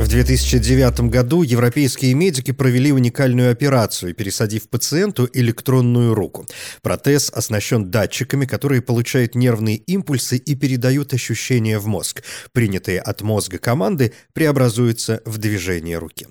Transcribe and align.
В 0.00 0.08
2009 0.08 1.10
году 1.10 1.42
европейские 1.42 2.14
медики 2.14 2.52
провели 2.52 2.90
уникальную 2.90 3.52
операцию, 3.52 4.14
пересадив 4.14 4.66
пациенту 4.70 5.28
электронную 5.34 6.14
руку. 6.14 6.46
Протез 6.80 7.30
оснащен 7.30 7.90
датчиками, 7.90 8.46
которые 8.46 8.80
получают 8.80 9.34
нервные 9.34 9.76
импульсы 9.76 10.38
и 10.38 10.54
передают 10.54 11.12
ощущения 11.12 11.78
в 11.78 11.86
мозг. 11.86 12.22
Принятые 12.52 12.98
от 12.98 13.20
мозга 13.20 13.58
команды 13.58 14.14
преобразуются 14.32 15.20
в 15.26 15.36
движение 15.36 15.98
руки. 15.98 16.26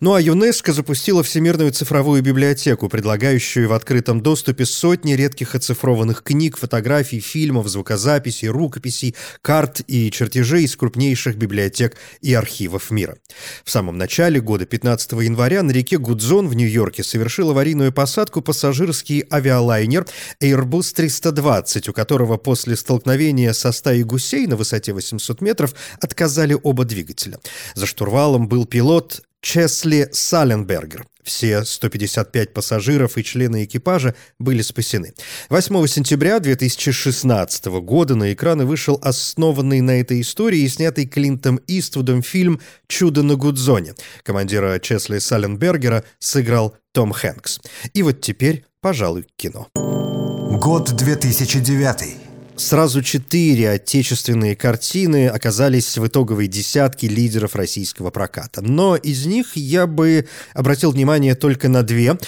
Ну 0.00 0.14
а 0.14 0.20
ЮНЕСКО 0.20 0.72
запустила 0.72 1.24
Всемирную 1.24 1.72
цифровую 1.72 2.22
библиотеку, 2.22 2.88
предлагающую 2.88 3.68
в 3.68 3.72
открытом 3.72 4.22
доступе 4.22 4.64
сотни 4.64 5.14
редких 5.14 5.56
оцифрованных 5.56 6.22
книг, 6.22 6.56
фотографий, 6.56 7.18
фильмов, 7.18 7.66
звукозаписей, 7.66 8.48
рукописей, 8.48 9.16
карт 9.42 9.82
и 9.88 10.10
чертежей 10.12 10.64
из 10.64 10.76
крупнейших 10.76 11.36
библиотек 11.36 11.96
и 12.20 12.32
архивов 12.32 12.92
мира 12.92 13.07
мира. 13.08 13.18
В 13.64 13.70
самом 13.70 13.98
начале 13.98 14.40
года, 14.40 14.66
15 14.66 15.12
января, 15.12 15.62
на 15.62 15.70
реке 15.70 15.98
Гудзон 15.98 16.48
в 16.48 16.54
Нью-Йорке 16.54 17.02
совершил 17.02 17.50
аварийную 17.50 17.92
посадку 17.92 18.40
пассажирский 18.40 19.24
авиалайнер 19.30 20.06
Airbus 20.42 20.94
320, 20.94 21.88
у 21.88 21.92
которого 21.92 22.36
после 22.36 22.76
столкновения 22.76 23.52
со 23.52 23.72
стаей 23.72 24.02
гусей 24.02 24.46
на 24.46 24.56
высоте 24.56 24.92
800 24.92 25.40
метров 25.40 25.74
отказали 26.00 26.56
оба 26.62 26.84
двигателя. 26.84 27.38
За 27.74 27.86
штурвалом 27.86 28.48
был 28.48 28.66
пилот 28.66 29.22
Чесли 29.40 30.08
Саленбергер. 30.12 31.06
Все 31.22 31.64
155 31.64 32.54
пассажиров 32.54 33.18
и 33.18 33.24
члены 33.24 33.64
экипажа 33.64 34.14
были 34.38 34.62
спасены. 34.62 35.12
8 35.50 35.86
сентября 35.86 36.40
2016 36.40 37.66
года 37.66 38.14
на 38.14 38.32
экраны 38.32 38.64
вышел 38.64 38.98
основанный 39.02 39.82
на 39.82 40.00
этой 40.00 40.22
истории 40.22 40.60
и 40.60 40.68
снятый 40.68 41.06
Клинтом 41.06 41.60
Иствудом 41.66 42.22
фильм 42.22 42.60
«Чудо 42.86 43.22
на 43.22 43.36
Гудзоне». 43.36 43.94
Командира 44.22 44.78
Чесли 44.78 45.20
Саленбергера 45.20 46.04
сыграл 46.18 46.76
Том 46.92 47.12
Хэнкс. 47.12 47.60
И 47.92 48.02
вот 48.02 48.22
теперь, 48.22 48.64
пожалуй, 48.80 49.26
кино. 49.36 49.68
Год 49.74 50.96
2009. 50.96 52.27
Сразу 52.58 53.02
четыре 53.02 53.70
отечественные 53.70 54.56
картины 54.56 55.28
оказались 55.28 55.96
в 55.96 56.04
итоговой 56.04 56.48
десятке 56.48 57.06
лидеров 57.06 57.54
российского 57.54 58.10
проката. 58.10 58.60
Но 58.60 58.96
из 58.96 59.26
них 59.26 59.56
я 59.56 59.86
бы 59.86 60.26
обратил 60.54 60.90
внимание 60.90 61.36
только 61.36 61.68
на 61.68 61.84
две. 61.84 62.18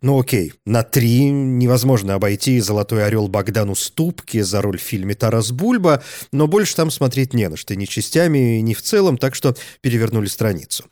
Ну 0.00 0.18
окей, 0.18 0.54
на 0.64 0.84
три 0.84 1.28
невозможно 1.28 2.14
обойти 2.14 2.60
«Золотой 2.60 3.04
орел» 3.04 3.28
Богдану 3.28 3.74
Ступке 3.74 4.42
за 4.42 4.62
роль 4.62 4.78
в 4.78 4.82
фильме 4.82 5.14
«Тарас 5.14 5.52
Бульба», 5.52 6.02
но 6.32 6.46
больше 6.46 6.74
там 6.76 6.90
смотреть 6.90 7.34
не 7.34 7.48
на 7.50 7.58
что, 7.58 7.76
ни 7.76 7.84
частями, 7.84 8.60
ни 8.60 8.72
в 8.72 8.80
целом, 8.80 9.18
так 9.18 9.34
что 9.34 9.54
перевернули 9.82 10.26
страницу. 10.26 10.84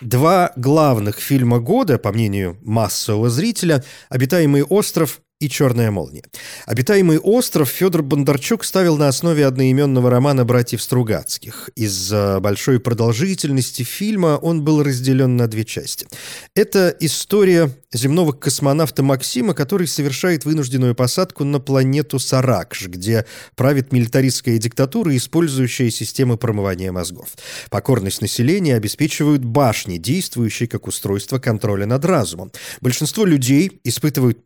Два 0.00 0.52
главных 0.56 1.20
фильма 1.20 1.60
года, 1.60 1.98
по 1.98 2.12
мнению 2.12 2.58
массового 2.62 3.28
зрителя, 3.28 3.84
«Обитаемый 4.08 4.62
остров» 4.62 5.20
и 5.38 5.48
«Черная 5.48 5.90
молния». 5.90 6.22
«Обитаемый 6.64 7.18
остров» 7.18 7.68
Федор 7.68 8.02
Бондарчук 8.02 8.64
ставил 8.64 8.96
на 8.96 9.08
основе 9.08 9.46
одноименного 9.46 10.08
романа 10.10 10.44
братьев 10.44 10.82
Стругацких. 10.82 11.70
Из-за 11.76 12.40
большой 12.40 12.80
продолжительности 12.80 13.82
фильма 13.82 14.38
он 14.40 14.62
был 14.62 14.82
разделен 14.82 15.36
на 15.36 15.46
две 15.46 15.64
части. 15.64 16.06
Это 16.54 16.94
история 17.00 17.70
земного 17.92 18.32
космонавта 18.32 19.02
Максима, 19.02 19.54
который 19.54 19.86
совершает 19.86 20.44
вынужденную 20.44 20.94
посадку 20.94 21.44
на 21.44 21.60
планету 21.60 22.18
Саракш, 22.18 22.86
где 22.88 23.26
правит 23.54 23.92
милитаристская 23.92 24.58
диктатура, 24.58 25.16
использующая 25.16 25.90
системы 25.90 26.36
промывания 26.36 26.92
мозгов. 26.92 27.30
Покорность 27.70 28.20
населения 28.20 28.76
обеспечивают 28.76 29.44
башни, 29.44 29.98
действующие 29.98 30.68
как 30.68 30.86
устройство 30.86 31.38
контроля 31.38 31.86
над 31.86 32.04
разумом. 32.04 32.52
Большинство 32.80 33.24
людей 33.24 33.80
испытывают 33.84 34.44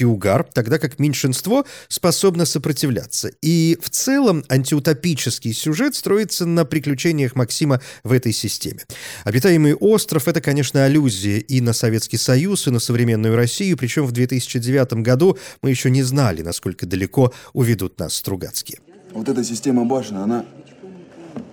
патриотический 0.00 0.06
угар, 0.06 0.46
тогда 0.52 0.78
как 0.78 0.98
меньшинство 0.98 1.64
способно 1.88 2.46
сопротивляться. 2.46 3.30
И 3.42 3.78
в 3.80 3.90
целом 3.90 4.44
антиутопический 4.48 5.52
сюжет 5.52 5.94
строится 5.94 6.46
на 6.46 6.64
приключениях 6.64 7.36
Максима 7.36 7.80
в 8.04 8.12
этой 8.12 8.32
системе. 8.32 8.80
Обитаемый 9.24 9.74
остров— 9.74 10.28
это, 10.28 10.40
конечно, 10.40 10.84
аллюзия 10.84 11.38
и 11.38 11.60
на 11.60 11.72
Советский 11.72 12.18
Союз 12.18 12.66
и 12.66 12.70
на 12.70 12.80
современную 12.80 13.36
Россию, 13.36 13.76
причем 13.76 14.06
в 14.06 14.12
2009 14.12 15.02
году 15.02 15.36
мы 15.62 15.70
еще 15.70 15.90
не 15.90 16.02
знали, 16.02 16.42
насколько 16.42 16.86
далеко 16.86 17.32
уведут 17.52 17.98
нас 17.98 18.14
Стругацкие. 18.14 18.78
Вот 19.12 19.28
эта 19.28 19.44
система 19.44 19.84
башен, 19.84 20.16
она... 20.16 20.44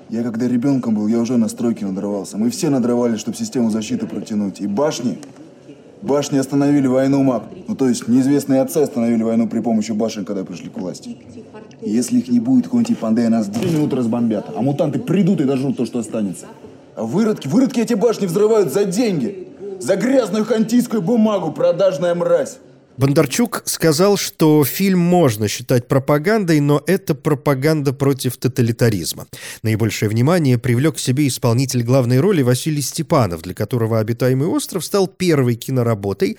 Я 0.09 0.24
когда 0.24 0.47
ребенком 0.47 0.96
был, 0.96 1.07
я 1.07 1.19
уже 1.19 1.36
на 1.36 1.50
стройке 1.50 1.86
надрывался. 1.86 2.38
Мы 2.38 2.50
все 2.50 2.69
надрывали, 2.69 3.18
чтобы 3.18 3.36
систему 3.38 3.69
защиты 3.69 4.07
протянуть. 4.07 4.62
И 4.62 4.68
башни... 4.68 5.19
Башни 6.02 6.38
остановили 6.38 6.88
войну 6.88 7.24
МАП. 7.24 7.46
Ну, 7.68 7.75
то 7.75 7.88
есть, 7.90 8.08
неизвестные 8.08 8.62
отцы 8.62 8.78
остановили 8.78 9.24
войну 9.24 9.47
при 9.47 9.62
помощи 9.62 9.91
башен, 9.91 10.25
когда 10.25 10.44
пришли 10.44 10.69
к 10.69 10.78
власти. 10.78 11.18
Если 11.81 12.19
их 12.19 12.28
не 12.30 12.40
будет, 12.40 12.66
какой-нибудь 12.66 12.97
пандея 13.00 13.30
нас 13.30 13.47
две 13.47 13.72
минуты 13.72 13.96
разбомбят. 13.96 14.46
А 14.56 14.62
мутанты 14.62 15.00
придут 15.00 15.41
и 15.41 15.46
дожрут 15.46 15.78
то, 15.78 15.86
что 15.86 16.00
останется. 16.00 16.46
А 16.96 17.03
выродки, 17.03 17.47
выродки 17.47 17.80
эти 17.80 17.96
башни 17.96 18.28
взрывают 18.28 18.72
за 18.72 18.86
деньги. 18.86 19.47
За 19.80 19.96
грязную 19.96 20.46
хантийскую 20.46 21.02
бумагу, 21.02 21.52
продажная 21.52 22.16
мразь. 22.16 22.59
Бондарчук 22.97 23.62
сказал, 23.66 24.18
что 24.18 24.63
фильм 24.63 25.00
можно 25.00 25.47
считать 25.47 25.88
пропагандой, 25.88 26.59
но 26.59 26.81
это 26.88 27.13
пропаганда 27.13 27.94
против 27.94 28.38
тоталитаризма. 28.38 29.28
Наибольшее 29.62 30.09
внимание 30.09 30.58
привлек 30.58 30.96
к 30.96 31.00
себе 31.00 31.28
исполнитель 31.28 31.84
главной 31.84 32.19
роли 32.19 32.41
Василий 32.41 32.81
Степанов, 32.81 33.44
для 33.44 33.53
которого 33.53 34.00
«Обитаемый 34.00 34.47
остров» 34.47 34.84
стал 34.84 35.07
первой 35.07 35.56
киноработой, 35.56 36.38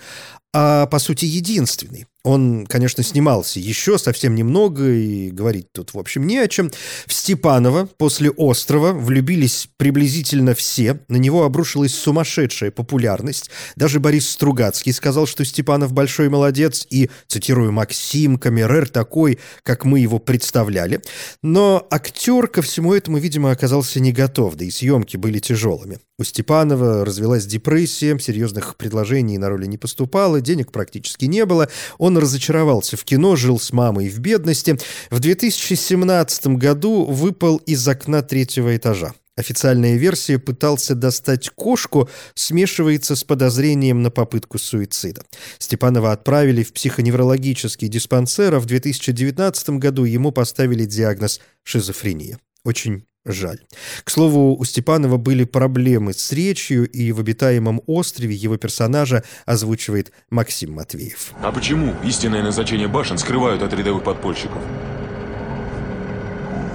а 0.53 0.87
по 0.87 0.99
сути 0.99 1.25
единственный. 1.25 2.07
Он, 2.23 2.65
конечно, 2.65 3.01
снимался 3.01 3.61
еще 3.61 3.97
совсем 3.97 4.35
немного, 4.35 4.89
и 4.89 5.31
говорить 5.31 5.71
тут, 5.71 5.93
в 5.93 5.99
общем, 5.99 6.27
не 6.27 6.37
о 6.37 6.49
чем. 6.49 6.69
В 7.07 7.13
Степанова 7.13 7.85
после 7.97 8.29
«Острова» 8.29 8.91
влюбились 8.91 9.69
приблизительно 9.77 10.53
все, 10.53 10.99
на 11.07 11.15
него 11.15 11.45
обрушилась 11.45 11.95
сумасшедшая 11.95 12.71
популярность. 12.71 13.49
Даже 13.77 14.01
Борис 14.01 14.29
Стругацкий 14.29 14.91
сказал, 14.91 15.27
что 15.27 15.45
Степанов 15.45 15.93
большой 15.93 16.27
молодец, 16.27 16.85
и, 16.89 17.09
цитирую, 17.27 17.71
«Максим 17.71 18.37
Камерер 18.37 18.89
такой, 18.89 19.39
как 19.63 19.85
мы 19.85 19.99
его 20.01 20.19
представляли». 20.19 21.01
Но 21.41 21.87
актер 21.89 22.47
ко 22.47 22.61
всему 22.61 22.93
этому, 22.93 23.17
видимо, 23.17 23.51
оказался 23.51 24.01
не 24.01 24.11
готов, 24.11 24.55
да 24.55 24.65
и 24.65 24.71
съемки 24.71 25.15
были 25.15 25.39
тяжелыми. 25.39 25.99
У 26.19 26.23
Степанова 26.25 27.05
развелась 27.05 27.45
депрессия, 27.45 28.19
серьезных 28.19 28.75
предложений 28.75 29.37
на 29.37 29.47
роли 29.47 29.67
не 29.67 29.77
поступало, 29.77 30.41
денег 30.41 30.69
практически 30.69 31.25
не 31.25 31.45
было. 31.45 31.69
Он 31.97 32.17
разочаровался 32.17 32.97
в 32.97 33.05
кино, 33.05 33.37
жил 33.37 33.57
с 33.57 33.71
мамой 33.71 34.09
в 34.09 34.19
бедности. 34.19 34.77
В 35.09 35.21
2017 35.21 36.47
году 36.57 37.05
выпал 37.05 37.57
из 37.65 37.87
окна 37.87 38.21
третьего 38.21 38.75
этажа. 38.75 39.13
Официальная 39.37 39.95
версия 39.95 40.39
пытался 40.39 40.93
достать 40.93 41.49
кошку, 41.51 42.09
смешивается 42.35 43.15
с 43.15 43.23
подозрением 43.23 44.01
на 44.01 44.11
попытку 44.11 44.59
суицида. 44.59 45.23
Степанова 45.57 46.11
отправили 46.11 46.63
в 46.63 46.73
психоневрологический 46.73 47.87
диспансер, 47.87 48.55
а 48.55 48.59
в 48.59 48.65
2019 48.65 49.69
году 49.69 50.03
ему 50.03 50.33
поставили 50.33 50.83
диагноз 50.83 51.39
шизофрения. 51.63 52.39
Очень 52.65 53.05
Жаль. 53.31 53.59
К 54.03 54.09
слову, 54.09 54.55
у 54.57 54.65
Степанова 54.65 55.17
были 55.17 55.43
проблемы 55.43 56.13
с 56.13 56.31
речью, 56.31 56.89
и 56.89 57.11
в 57.11 57.19
«Обитаемом 57.19 57.79
острове» 57.85 58.33
его 58.33 58.57
персонажа 58.57 59.23
озвучивает 59.45 60.11
Максим 60.31 60.73
Матвеев. 60.73 61.33
А 61.43 61.51
почему 61.51 61.93
истинное 62.03 62.41
назначение 62.41 62.87
башен 62.87 63.19
скрывают 63.19 63.61
от 63.61 63.71
рядовых 63.71 64.03
подпольщиков? 64.03 64.63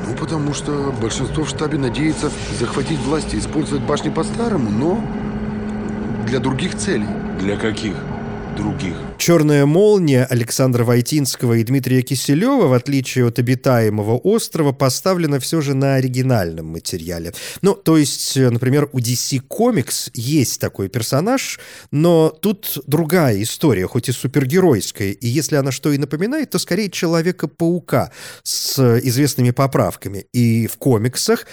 Ну, 0.09 0.17
потому 0.17 0.55
что 0.55 0.95
большинство 1.03 1.43
в 1.43 1.49
штабе 1.49 1.77
надеется 1.77 2.31
захватить 2.61 3.01
власть 3.01 3.35
и 3.35 3.39
использовать 3.39 3.83
башни 3.83 4.11
по-старому, 4.11 4.71
но 4.71 5.05
для 6.29 6.39
других 6.39 6.77
целей. 6.77 7.09
Для 7.41 7.57
каких? 7.57 7.97
Других. 8.55 8.95
«Черная 9.19 9.65
молния» 9.67 10.25
Александра 10.25 10.85
Войтинского 10.85 11.55
и 11.55 11.65
Дмитрия 11.65 12.03
Киселева, 12.03 12.67
в 12.67 12.73
отличие 12.73 13.27
от 13.27 13.39
«Обитаемого 13.39 14.17
острова», 14.19 14.73
поставлена 14.73 15.41
все 15.41 15.61
же 15.61 15.75
на 15.75 15.95
оригинальном 15.95 16.67
материале. 16.67 17.33
Ну, 17.63 17.75
то 17.75 17.97
есть, 17.97 18.37
например, 18.37 18.89
у 18.93 18.99
DC 18.99 19.43
Comics 19.49 20.11
есть 20.15 20.61
такой 20.61 20.89
персонаж, 20.89 21.59
но 21.91 22.29
тут 22.29 22.79
другая 22.87 23.43
история, 23.43 23.87
хоть 23.87 24.09
и 24.09 24.13
супергеройская. 24.13 25.13
И 25.13 25.27
если 25.27 25.57
она 25.57 25.73
что 25.73 25.93
и 25.93 25.99
напоминает, 25.99 26.51
то 26.51 26.59
скорее 26.59 26.91
Человека-паука 26.91 28.13
с 28.43 28.99
известными 29.01 29.51
поправками. 29.51 30.27
И 30.33 30.67
в 30.67 30.77
комиксах 30.77 31.47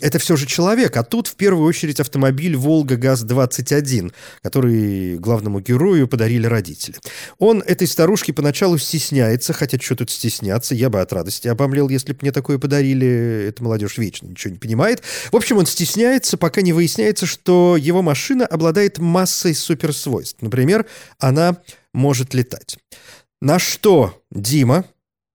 это 0.00 0.18
все 0.18 0.36
же 0.36 0.46
человек, 0.46 0.96
а 0.96 1.02
тут 1.02 1.28
в 1.28 1.36
первую 1.36 1.66
очередь 1.66 2.00
автомобиль 2.00 2.56
«Волга 2.56 2.96
ГАЗ-21», 2.96 4.12
который 4.42 5.18
главному 5.18 5.60
герою 5.60 6.06
подарил 6.08 6.35
подарили 6.36 6.46
родители. 6.46 6.96
Он 7.38 7.62
этой 7.62 7.86
старушке 7.86 8.32
поначалу 8.32 8.78
стесняется, 8.78 9.52
хотя 9.52 9.78
что 9.78 9.96
тут 9.96 10.10
стесняться, 10.10 10.74
я 10.74 10.90
бы 10.90 11.00
от 11.00 11.12
радости 11.12 11.48
обомлел, 11.48 11.88
если 11.88 12.12
бы 12.12 12.18
мне 12.22 12.32
такое 12.32 12.58
подарили. 12.58 13.46
Эта 13.48 13.62
молодежь 13.62 13.98
вечно 13.98 14.28
ничего 14.28 14.52
не 14.52 14.58
понимает. 14.58 15.02
В 15.32 15.36
общем, 15.36 15.58
он 15.58 15.66
стесняется, 15.66 16.36
пока 16.36 16.62
не 16.62 16.72
выясняется, 16.72 17.26
что 17.26 17.76
его 17.76 18.02
машина 18.02 18.46
обладает 18.46 18.98
массой 18.98 19.54
суперсвойств. 19.54 20.42
Например, 20.42 20.86
она 21.18 21.56
может 21.92 22.34
летать. 22.34 22.78
На 23.40 23.58
что 23.58 24.22
Дима, 24.30 24.84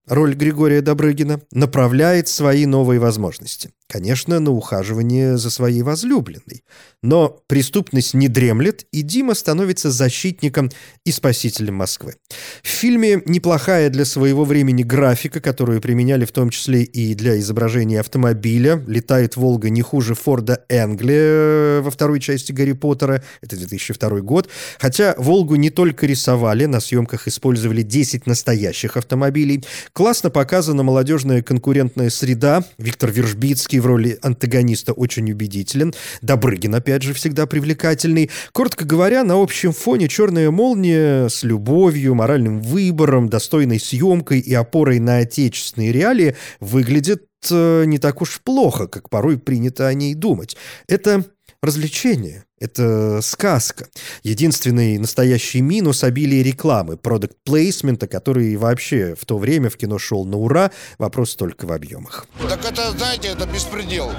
роль 0.08 0.34
Григория 0.36 0.82
Добрыгина, 0.82 1.42
направляет 1.52 2.28
свои 2.28 2.66
новые 2.66 3.00
возможности. 3.00 3.72
Конечно, 3.92 4.40
на 4.40 4.52
ухаживание 4.52 5.36
за 5.38 5.50
своей 5.50 5.82
возлюбленной. 5.82 6.64
Но 7.04 7.42
преступность 7.48 8.14
не 8.14 8.30
дремлет, 8.30 8.86
и 8.94 9.02
Дима 9.02 9.34
становится 9.34 9.92
защитником 9.92 10.70
и 11.06 11.12
спасителем 11.12 11.76
Москвы. 11.76 12.16
В 12.64 12.68
фильме 12.70 13.22
неплохая 13.26 13.90
для 13.90 14.06
своего 14.06 14.46
времени 14.46 14.84
графика, 14.84 15.42
которую 15.42 15.82
применяли 15.82 16.24
в 16.24 16.32
том 16.32 16.52
числе 16.52 16.84
и 16.84 17.14
для 17.16 17.38
изображения 17.40 18.00
автомобиля. 18.00 18.82
Летает 18.88 19.36
«Волга» 19.36 19.70
не 19.70 19.82
хуже 19.82 20.16
Форда 20.16 20.64
Энгли 20.70 21.82
во 21.82 21.92
второй 21.92 22.22
части 22.22 22.54
«Гарри 22.54 22.72
Поттера». 22.72 23.22
Это 23.42 23.58
2002 23.58 24.22
год. 24.22 24.48
Хотя 24.80 25.16
«Волгу» 25.18 25.56
не 25.56 25.70
только 25.70 26.06
рисовали, 26.06 26.64
на 26.64 26.80
съемках 26.80 27.28
использовали 27.28 27.82
10 27.82 28.26
настоящих 28.26 28.96
автомобилей. 28.96 29.66
Классно 29.92 30.30
показана 30.30 30.82
молодежная 30.82 31.42
конкурентная 31.42 32.10
среда. 32.10 32.64
Виктор 32.78 33.12
Вержбицкий 33.12 33.81
в 33.82 33.86
роли 33.86 34.18
антагониста 34.22 34.94
очень 34.94 35.32
убедителен. 35.32 35.94
Добрыгин, 36.22 36.74
опять 36.74 37.04
же, 37.04 37.14
всегда 37.14 37.46
привлекательный. 37.46 38.30
Коротко 38.54 38.86
говоря, 38.86 39.24
на 39.24 39.42
общем 39.42 39.74
фоне 39.74 40.08
«Черная 40.08 40.52
молния» 40.52 41.28
с 41.28 41.44
любовью, 41.44 42.16
моральным 42.16 42.62
выбором, 42.62 43.30
достойной 43.30 43.80
съемкой 43.80 44.40
и 44.40 44.54
опорой 44.54 45.00
на 45.00 45.18
отечественные 45.18 45.92
реалии 45.92 46.36
выглядит 46.60 47.26
э, 47.50 47.84
не 47.86 47.98
так 47.98 48.22
уж 48.22 48.42
плохо, 48.42 48.88
как 48.88 49.10
порой 49.10 49.38
принято 49.38 49.88
о 49.88 49.94
ней 49.94 50.14
думать. 50.14 50.56
Это 50.88 51.26
развлечение. 51.62 52.46
Это 52.60 53.22
сказка. 53.22 53.88
Единственный 54.24 54.98
настоящий 54.98 55.62
минус– 55.62 56.04
обилие 56.04 56.44
рекламы, 56.44 56.98
продукт 56.98 57.36
плейсмента, 57.44 58.08
который 58.08 58.56
вообще 58.56 59.16
в 59.20 59.26
то 59.26 59.38
время 59.38 59.70
в 59.70 59.78
кино 59.78 59.98
шел 59.98 60.26
на 60.26 60.38
ура, 60.38 60.72
вопрос 60.98 61.36
только 61.36 61.66
в 61.66 61.72
объемах. 61.72 62.28
Так 62.50 62.66
это, 62.66 62.92
знаете, 62.92 63.30
это 63.30 63.46
беспредел. 63.46 64.12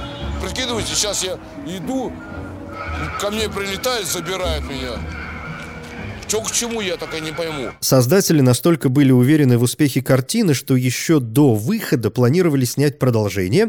Прикидывайте, 0.43 0.95
сейчас 0.95 1.25
я 1.25 1.39
иду, 1.67 2.13
ко 3.21 3.31
мне 3.31 3.49
прилетают, 3.49 4.09
забирают 4.09 4.65
меня. 4.65 4.99
Что 6.29 6.41
к 6.41 6.51
чему, 6.51 6.81
я 6.81 6.97
так 6.97 7.15
и 7.15 7.21
не 7.21 7.31
пойму. 7.31 7.73
Создатели 7.81 8.41
настолько 8.41 8.89
были 8.89 9.13
уверены 9.13 9.59
в 9.59 9.63
успехе 9.63 10.01
картины, 10.01 10.55
что 10.55 10.77
еще 10.77 11.21
до 11.21 11.55
выхода 11.55 12.11
планировали 12.11 12.65
снять 12.65 12.99
продолжение 12.99 13.69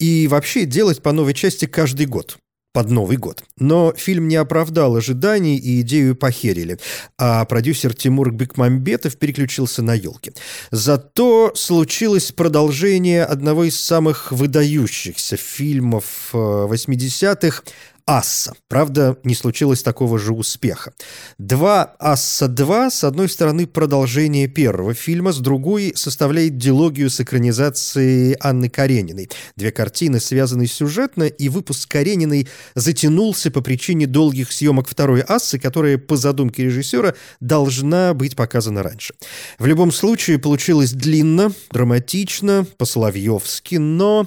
и 0.00 0.26
вообще 0.26 0.64
делать 0.64 1.02
по 1.02 1.12
новой 1.12 1.34
части 1.34 1.66
каждый 1.66 2.06
год 2.06 2.36
под 2.72 2.90
Новый 2.90 3.16
год. 3.16 3.42
Но 3.58 3.92
фильм 3.96 4.28
не 4.28 4.36
оправдал 4.36 4.96
ожиданий 4.96 5.56
и 5.56 5.80
идею 5.80 6.14
похерили, 6.14 6.78
а 7.18 7.44
продюсер 7.44 7.94
Тимур 7.94 8.30
Бекмамбетов 8.30 9.16
переключился 9.16 9.82
на 9.82 9.94
елки. 9.94 10.32
Зато 10.70 11.52
случилось 11.54 12.30
продолжение 12.32 13.24
одного 13.24 13.64
из 13.64 13.80
самых 13.80 14.30
выдающихся 14.30 15.36
фильмов 15.36 16.30
80-х 16.32 17.62
э, 17.66 17.70
Асса. 18.06 18.54
Правда, 18.68 19.16
не 19.24 19.34
случилось 19.34 19.82
такого 19.82 20.18
же 20.18 20.32
успеха. 20.32 20.92
Два 21.38 21.94
Асса-2, 21.98 22.90
с 22.90 23.04
одной 23.04 23.28
стороны, 23.28 23.66
продолжение 23.66 24.48
первого 24.48 24.94
фильма, 24.94 25.32
с 25.32 25.38
другой 25.38 25.92
составляет 25.96 26.56
дилогию 26.56 27.10
с 27.10 27.20
экранизацией 27.20 28.36
Анны 28.40 28.68
Карениной. 28.68 29.30
Две 29.56 29.70
картины 29.72 30.20
связаны 30.20 30.66
сюжетно, 30.66 31.24
и 31.24 31.48
выпуск 31.48 31.90
Карениной 31.90 32.48
затянулся 32.74 33.50
по 33.50 33.60
причине 33.60 34.06
долгих 34.06 34.52
съемок 34.52 34.88
второй 34.88 35.22
Ассы, 35.22 35.58
которая, 35.58 35.98
по 35.98 36.16
задумке 36.16 36.64
режиссера, 36.64 37.14
должна 37.40 38.14
быть 38.14 38.36
показана 38.36 38.82
раньше. 38.82 39.14
В 39.58 39.66
любом 39.66 39.92
случае, 39.92 40.38
получилось 40.38 40.92
длинно, 40.92 41.52
драматично, 41.70 42.66
по-соловьевски, 42.76 43.76
но 43.76 44.26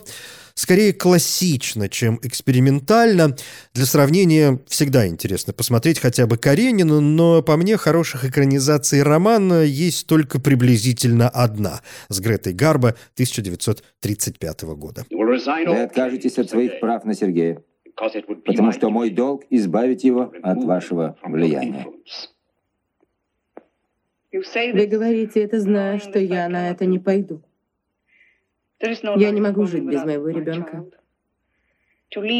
скорее 0.55 0.93
классично, 0.93 1.89
чем 1.89 2.19
экспериментально. 2.21 3.35
Для 3.73 3.85
сравнения 3.85 4.59
всегда 4.67 5.07
интересно 5.07 5.53
посмотреть 5.53 5.99
хотя 5.99 6.27
бы 6.27 6.37
Каренину, 6.37 7.01
но 7.01 7.41
по 7.41 7.57
мне 7.57 7.77
хороших 7.77 8.25
экранизаций 8.25 9.03
романа 9.03 9.63
есть 9.63 10.07
только 10.07 10.39
приблизительно 10.39 11.29
одна 11.29 11.81
с 12.09 12.19
Гретой 12.19 12.53
Гарбо 12.53 12.95
1935 13.13 14.63
года. 14.75 15.05
Вы 15.09 15.81
откажетесь 15.81 16.37
от 16.37 16.49
своих 16.49 16.79
прав 16.79 17.05
на 17.05 17.13
Сергея, 17.13 17.61
потому 18.45 18.71
что 18.71 18.89
мой 18.89 19.09
долг 19.09 19.43
избавить 19.49 20.03
его 20.03 20.31
от 20.41 20.63
вашего 20.63 21.17
влияния. 21.23 21.85
Вы 24.31 24.87
говорите 24.87 25.43
это, 25.43 25.59
зная, 25.59 25.99
что 25.99 26.17
я 26.17 26.49
на 26.49 26.69
это 26.69 26.85
не 26.85 26.97
пойду. 26.97 27.43
Я 29.15 29.31
не 29.31 29.41
могу 29.41 29.65
жить 29.65 29.83
без 29.83 30.03
моего 30.03 30.29
ребенка. 30.29 30.85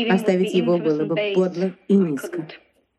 Оставить 0.10 0.54
его 0.54 0.78
было 0.78 1.06
бы 1.06 1.16
подло 1.34 1.72
и 1.88 1.95
низко. 1.95 2.48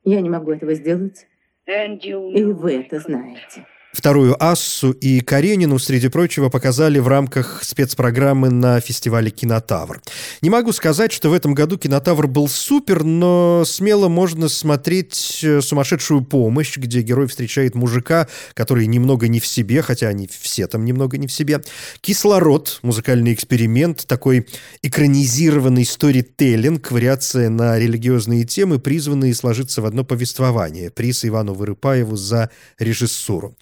Я 0.05 0.21
не 0.21 0.31
могу 0.31 0.53
этого 0.53 0.75
сделать, 0.75 1.27
и 1.67 2.43
вы 2.45 2.73
это 2.75 2.99
знаете. 2.99 3.67
Вторую 3.95 4.35
Ассу 4.43 4.91
и 4.91 5.21
Каренину, 5.21 5.79
среди 5.79 6.09
прочего, 6.09 6.49
показали 6.49 6.99
в 6.99 7.07
рамках 7.07 7.63
спецпрограммы 7.63 8.51
на 8.51 8.81
фестивале 8.81 9.31
«Кинотавр». 9.31 10.03
Не 10.43 10.51
могу 10.51 10.73
сказать, 10.73 11.13
что 11.13 11.31
в 11.31 11.33
этом 11.33 11.55
году 11.55 11.79
«Кинотавр» 11.79 12.27
был 12.27 12.49
супер, 12.49 13.05
но 13.05 13.63
смело 13.65 14.09
можно 14.09 14.49
смотреть 14.49 15.41
э, 15.45 15.61
«Сумасшедшую 15.61 16.23
помощь», 16.23 16.77
где 16.77 17.03
герой 17.03 17.29
встречает 17.29 17.77
мужика, 17.77 18.27
который 18.55 18.89
немного 18.89 19.29
не 19.29 19.39
в 19.39 19.47
себе, 19.47 19.81
хотя 19.81 20.09
они 20.09 20.29
все 20.29 20.67
там 20.67 20.85
немного 20.85 21.17
не 21.17 21.29
в 21.29 21.33
себе. 21.33 21.63
«Кислород»— 22.01 22.81
музыкальный 22.83 23.33
эксперимент, 23.33 24.07
такой 24.09 24.49
экранизированный 24.83 25.85
сторителлинг, 25.85 26.91
вариация 26.91 27.49
на 27.49 27.79
религиозные 27.79 28.43
темы, 28.43 28.81
призванные 28.81 29.37
сложиться 29.37 29.83
в 29.83 29.87
одно 29.87 30.03
повествование. 30.03 30.91
Приз 30.91 31.25
Ивану 31.25 31.55
Вырыпаеву 31.55 32.17
за 32.17 32.51
режиссуру. 32.81 33.57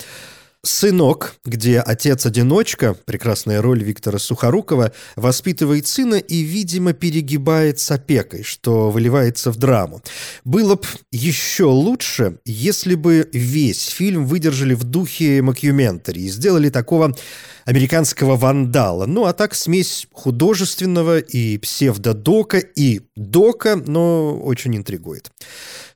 «Сынок», 0.64 1.34
где 1.44 1.80
отец-одиночка, 1.80 2.94
прекрасная 2.94 3.60
роль 3.60 3.82
Виктора 3.82 4.20
Сухорукова, 4.20 4.92
воспитывает 5.16 5.88
сына 5.88 6.14
и, 6.14 6.42
видимо, 6.42 6.92
перегибает 6.92 7.80
с 7.80 7.90
опекой, 7.90 8.44
что 8.44 8.90
выливается 8.90 9.50
в 9.50 9.56
драму. 9.56 10.02
Было 10.44 10.76
бы 10.76 10.86
еще 11.10 11.64
лучше, 11.64 12.38
если 12.44 12.94
бы 12.94 13.28
весь 13.32 13.88
фильм 13.88 14.24
выдержали 14.24 14.74
в 14.74 14.84
духе 14.84 15.42
макюментари 15.42 16.20
и 16.20 16.28
сделали 16.28 16.70
такого 16.70 17.12
американского 17.64 18.36
вандала. 18.36 19.06
Ну, 19.06 19.24
а 19.24 19.32
так 19.32 19.56
смесь 19.56 20.06
художественного 20.12 21.18
и 21.18 21.58
псевдодока, 21.58 22.58
и 22.58 23.00
дока, 23.16 23.74
но 23.74 24.38
очень 24.40 24.76
интригует. 24.76 25.32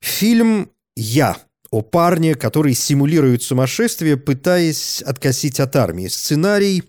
Фильм 0.00 0.70
«Я» 0.96 1.36
о 1.76 1.82
парне, 1.82 2.34
который 2.34 2.74
симулирует 2.74 3.42
сумасшествие, 3.42 4.16
пытаясь 4.16 5.02
откосить 5.02 5.60
от 5.60 5.76
армии. 5.76 6.08
Сценарий 6.08 6.84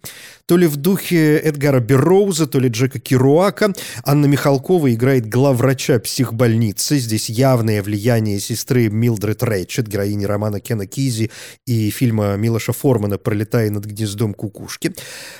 то 0.47 0.55
ли 0.55 0.65
в 0.65 0.77
духе 0.77 1.37
Эдгара 1.37 1.81
Берроуза, 1.81 2.47
то 2.47 2.59
ли 2.59 2.69
Джека 2.69 2.99
Керуака. 2.99 3.73
Анна 4.05 4.27
Михалкова 4.27 4.93
играет 4.93 5.27
главврача 5.27 5.99
психбольницы. 5.99 6.97
Здесь 6.99 7.29
явное 7.29 7.83
влияние 7.83 8.39
сестры 8.39 8.87
Милдред 8.89 9.43
Рэтчет, 9.43 9.89
героини 9.89 10.23
романа 10.23 10.61
Кена 10.61 10.87
Кизи 10.87 11.31
и 11.65 11.89
фильма 11.89 12.37
Милоша 12.37 12.71
Формана 12.71 13.17
«Пролетая 13.17 13.69
над 13.69 13.85
гнездом 13.85 14.33
кукушки». 14.33 14.93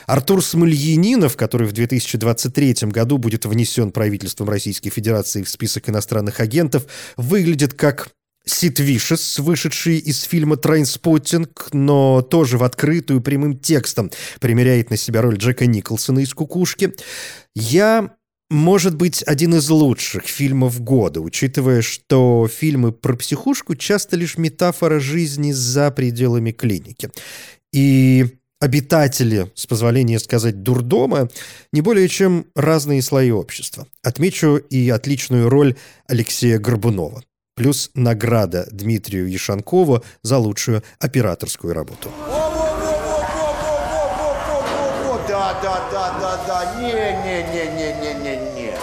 Артур 0.07 0.43
Смольянинов, 0.43 1.37
который 1.37 1.67
в 1.67 1.71
2023 1.71 2.89
году 2.89 3.17
будет 3.17 3.45
внесен 3.45 3.91
правительством 3.91 4.49
Российской 4.49 4.89
Федерации 4.89 5.41
в 5.41 5.49
список 5.49 5.87
иностранных 5.87 6.41
агентов, 6.41 6.85
выглядит 7.15 7.73
как 7.73 8.09
Сид 8.47 8.79
Вишес, 8.79 9.39
вышедший 9.39 9.97
из 9.97 10.21
фильма 10.23 10.57
«Трейнспоттинг», 10.57 11.69
но 11.73 12.21
тоже 12.21 12.57
в 12.57 12.63
открытую 12.63 13.21
прямым 13.21 13.57
текстом 13.57 14.09
примеряет 14.39 14.89
на 14.89 14.97
себя 14.97 15.21
роль 15.21 15.37
Джека 15.37 15.65
Николсона 15.65 16.19
из 16.19 16.33
«Кукушки». 16.33 16.93
Я 17.55 18.15
может 18.49 18.95
быть, 18.95 19.23
один 19.23 19.55
из 19.55 19.69
лучших 19.69 20.25
фильмов 20.25 20.81
года, 20.81 21.19
учитывая, 21.19 21.81
что 21.81 22.47
фильмы 22.49 22.93
про 22.93 23.17
психушку 23.17 23.75
часто 23.75 24.15
лишь 24.15 24.37
метафора 24.37 25.01
жизни 25.01 25.51
за 25.51 25.91
пределами 25.91 26.51
клиники. 26.51 27.11
И 27.73 28.25
обитатели, 28.61 29.51
с 29.53 29.67
позволения 29.67 30.19
сказать, 30.19 30.63
дурдома, 30.63 31.29
не 31.73 31.81
более 31.81 32.07
чем 32.07 32.45
разные 32.55 33.01
слои 33.01 33.31
общества. 33.31 33.85
Отмечу 34.01 34.55
и 34.55 34.89
отличную 34.89 35.49
роль 35.49 35.75
Алексея 36.07 36.57
Горбунова. 36.57 37.23
Плюс 37.57 37.89
награда 37.95 38.67
Дмитрию 38.71 39.29
Яшанкову 39.29 40.03
за 40.21 40.37
лучшую 40.37 40.83
операторскую 40.99 41.73
работу. 41.73 42.09
Да, 45.27 45.59
да, 45.61 45.89
да, 45.91 46.15
да, 46.21 46.39
да, 46.47 46.75
не, 46.79 46.93
не, 46.93 47.43
не, 47.51 47.65
не, 47.75 47.93
не, 47.99 48.13
не, 48.13 48.53
не. 48.53 48.77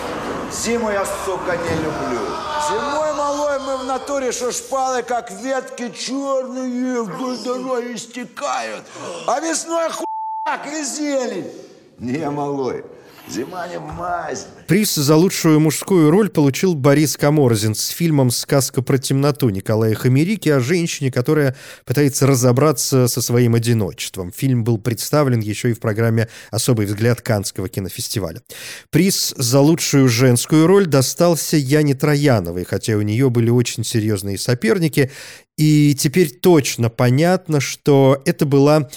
Зиму 0.52 0.90
я, 0.90 1.06
сука, 1.24 1.56
не 1.56 1.76
люблю. 1.76 2.20
Зимой, 2.68 3.14
малой, 3.14 3.58
мы 3.60 3.78
в 3.78 3.84
натуре, 3.84 4.30
что 4.30 4.52
шпалы, 4.52 5.02
как 5.02 5.30
ветки 5.30 5.90
черные, 5.90 7.02
вдоль 7.02 7.38
дороги 7.38 7.96
стекают. 7.96 8.84
А 9.26 9.40
весной 9.40 9.88
хуяк 9.90 10.66
и 10.66 10.84
зелень. 10.84 11.50
Не, 11.98 12.28
малой, 12.28 12.84
Зима 13.26 13.66
не 13.68 13.78
мазь. 13.78 14.46
Приз 14.66 14.94
за 14.94 15.16
лучшую 15.16 15.58
мужскую 15.58 16.10
роль 16.10 16.28
получил 16.28 16.74
Борис 16.74 17.16
Каморзин 17.16 17.74
с 17.74 17.88
фильмом 17.88 18.30
«Сказка 18.30 18.82
про 18.82 18.98
темноту» 18.98 19.48
Николая 19.48 19.94
Хамерики 19.94 20.50
о 20.50 20.60
женщине, 20.60 21.10
которая 21.10 21.56
пытается 21.86 22.26
разобраться 22.26 23.08
со 23.08 23.22
своим 23.22 23.54
одиночеством. 23.54 24.30
Фильм 24.30 24.62
был 24.62 24.76
представлен 24.76 25.40
еще 25.40 25.70
и 25.70 25.72
в 25.72 25.80
программе 25.80 26.28
«Особый 26.50 26.84
взгляд» 26.84 27.22
Канского 27.22 27.70
кинофестиваля. 27.70 28.42
Приз 28.90 29.34
за 29.38 29.60
лучшую 29.60 30.08
женскую 30.08 30.66
роль 30.66 30.86
достался 30.86 31.56
Яне 31.56 31.94
Трояновой, 31.94 32.64
хотя 32.64 32.94
у 32.96 33.02
нее 33.02 33.30
были 33.30 33.48
очень 33.48 33.84
серьезные 33.84 34.36
соперники, 34.36 35.10
и 35.56 35.94
теперь 35.94 36.30
точно 36.30 36.90
понятно, 36.90 37.60
что 37.60 38.20
это 38.26 38.44
была 38.44 38.90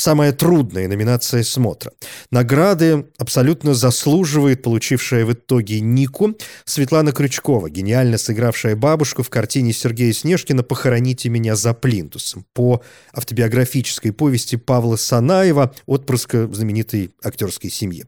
самая 0.00 0.32
трудная 0.32 0.88
номинация 0.88 1.42
смотра. 1.42 1.92
Награды 2.30 3.06
абсолютно 3.18 3.74
заслуживает 3.74 4.62
получившая 4.62 5.24
в 5.26 5.32
итоге 5.34 5.80
Нику 5.80 6.36
Светлана 6.64 7.12
Крючкова, 7.12 7.68
гениально 7.68 8.16
сыгравшая 8.16 8.76
бабушку 8.76 9.22
в 9.22 9.28
картине 9.28 9.72
Сергея 9.72 10.12
Снежкина 10.12 10.62
«Похороните 10.62 11.28
меня 11.28 11.54
за 11.54 11.74
плинтусом» 11.74 12.46
по 12.54 12.82
автобиографической 13.12 14.12
повести 14.12 14.56
Павла 14.56 14.96
Санаева, 14.96 15.74
отпрыска 15.86 16.48
знаменитой 16.52 17.10
актерской 17.22 17.70
семьи. 17.70 18.04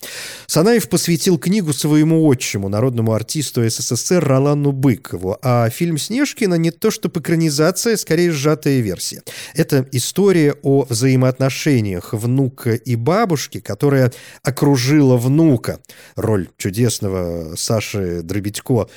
Санаев 0.46 0.88
посвятил 0.88 1.38
книгу 1.38 1.72
своему 1.72 2.26
отчиму, 2.26 2.68
народному 2.68 3.12
артисту 3.12 3.68
СССР 3.68 4.25
Ролану 4.25 4.72
Быкову, 4.72 5.38
а 5.42 5.68
фильм 5.68 5.99
Снежкина 5.99 6.54
не 6.54 6.70
то 6.70 6.90
что 6.90 7.08
экранизация, 7.08 7.96
скорее 7.96 8.30
сжатая 8.30 8.80
версия. 8.80 9.22
Это 9.54 9.87
история 9.92 10.54
о 10.62 10.87
взаимоотношениях 10.88 11.81
отношениях 11.82 12.12
внука 12.12 12.74
и 12.74 12.96
бабушки, 12.96 13.60
которая 13.60 14.12
окружила 14.42 15.16
внука, 15.16 15.80
роль 16.16 16.48
чудесного 16.56 17.56
Саши 17.56 18.22
Дробитько, 18.22 18.88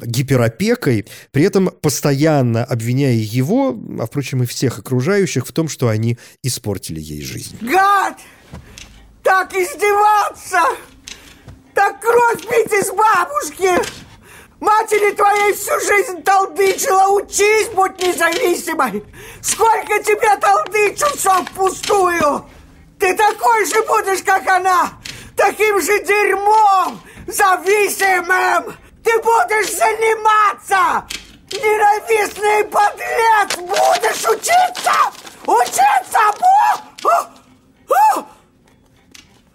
гиперопекой, 0.00 1.06
при 1.30 1.44
этом 1.44 1.70
постоянно 1.80 2.64
обвиняя 2.64 3.14
его, 3.14 3.76
а, 4.00 4.06
впрочем, 4.06 4.42
и 4.42 4.46
всех 4.46 4.78
окружающих 4.78 5.46
в 5.46 5.52
том, 5.52 5.68
что 5.68 5.88
они 5.88 6.18
испортили 6.42 7.00
ей 7.00 7.22
жизнь. 7.22 7.56
Гад! 7.60 8.18
Так 9.22 9.52
издеваться! 9.54 10.60
Так 11.74 12.00
кровь 12.00 12.42
пить 12.42 12.72
из! 12.72 12.90
Матери 15.06 15.14
твоей 15.14 15.52
всю 15.52 15.80
жизнь 15.80 16.22
толдычила, 16.22 17.08
учись, 17.08 17.68
будь 17.68 17.98
независимой. 18.00 19.04
Сколько 19.42 20.02
тебе 20.02 20.36
толдычу, 20.36 21.06
все 21.16 21.30
впустую. 21.44 22.48
Ты 22.98 23.14
такой 23.14 23.66
же 23.66 23.82
будешь, 23.82 24.22
как 24.24 24.46
она, 24.48 24.92
таким 25.36 25.80
же 25.80 26.02
дерьмом, 26.02 27.00
зависимым. 27.26 28.76
Ты 29.04 29.18
будешь 29.20 29.72
заниматься. 29.72 31.06
Ненавистный 31.52 32.64
подлец, 32.64 33.56
будешь 33.58 34.24
учиться, 34.28 34.92
учиться. 35.46 36.18
О! 36.40 36.80
О! 37.04 37.28
О! 37.88 38.26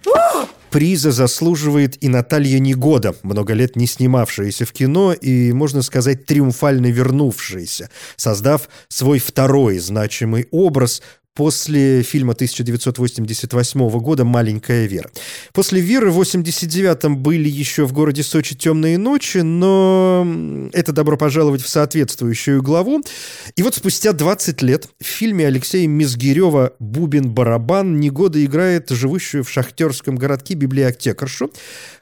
О! 0.06 0.48
Приза 0.72 1.12
заслуживает 1.12 2.02
и 2.02 2.08
Наталья 2.08 2.58
Негода, 2.60 3.14
много 3.24 3.54
лет 3.54 3.76
не 3.76 3.88
снимавшаяся 3.88 4.66
в 4.66 4.72
кино 4.72 5.12
и, 5.12 5.52
можно 5.52 5.82
сказать, 5.82 6.26
триумфально 6.26 6.88
вернувшаяся, 6.88 7.90
создав 8.16 8.70
свой 8.88 9.20
второй 9.20 9.80
значимый 9.80 10.48
образ 10.50 11.02
после 11.34 12.04
фильма 12.04 12.34
1988 12.34 13.90
года 14.00 14.26
«Маленькая 14.26 14.86
Вера». 14.86 15.10
После 15.54 15.80
«Веры» 15.80 16.12
в 16.12 16.20
89-м 16.20 17.18
были 17.18 17.50
еще 17.50 17.86
в 17.86 17.94
городе 17.94 18.24
Сочи 18.24 18.56
«Темные 18.56 18.98
ночи», 18.98 19.40
но 19.40 20.28
это 20.74 20.92
добро 20.92 21.18
пожаловать 21.18 21.62
в 21.62 21.70
соответствующую 21.70 22.62
главу. 22.62 23.02
И 23.56 23.64
вот 23.64 23.76
спустя 23.76 24.14
20 24.14 24.62
лет 24.62 24.88
в 25.00 25.06
фильме 25.06 25.48
Алексея 25.48 25.88
Мизгирева 25.88 26.74
«Бубен-барабан» 26.80 28.00
Негода 28.00 28.44
играет 28.44 28.90
живущую 28.90 29.44
в 29.44 29.50
шахтерском 29.50 30.16
городке 30.16 30.56
библиотекаршу, 30.56 31.52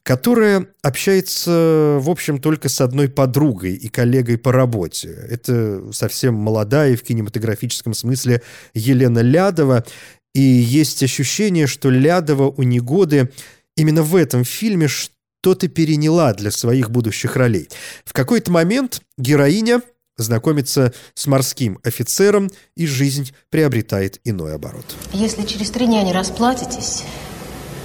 которая 0.04 0.68
общается, 0.82 1.98
в 2.00 2.10
общем, 2.10 2.40
только 2.40 2.68
с 2.68 2.82
одной 2.82 3.10
подругой 3.10 3.76
и 3.76 3.90
коллегой 3.90 4.38
по 4.38 4.52
работе. 4.52 5.10
Это 5.30 5.84
совсем 5.92 6.34
молодая 6.34 6.96
в 6.96 7.04
кинематографическом 7.04 7.94
смысле 7.94 8.42
Елена 8.74 9.19
Лядова. 9.22 9.86
И 10.34 10.42
есть 10.42 11.02
ощущение, 11.04 11.68
что 11.68 11.90
Лядова 11.90 12.54
у 12.56 12.64
Негоды 12.64 13.32
именно 13.76 14.04
в 14.04 14.16
этом 14.16 14.44
фильме 14.44 14.88
что-то 14.88 15.68
переняла 15.68 16.34
для 16.34 16.52
своих 16.52 16.92
будущих 16.92 17.36
ролей. 17.36 17.70
В 18.06 18.14
какой-то 18.14 18.52
момент 18.52 19.02
героиня 19.18 19.82
знакомится 20.18 20.94
с 21.14 21.28
морским 21.28 21.80
офицером, 21.84 22.52
и 22.76 22.86
жизнь 22.86 23.32
приобретает 23.50 24.20
иной 24.24 24.56
оборот. 24.56 24.86
Если 25.14 25.44
через 25.46 25.72
три 25.72 25.86
дня 25.88 26.04
не 26.04 26.14
расплатитесь, 26.14 27.04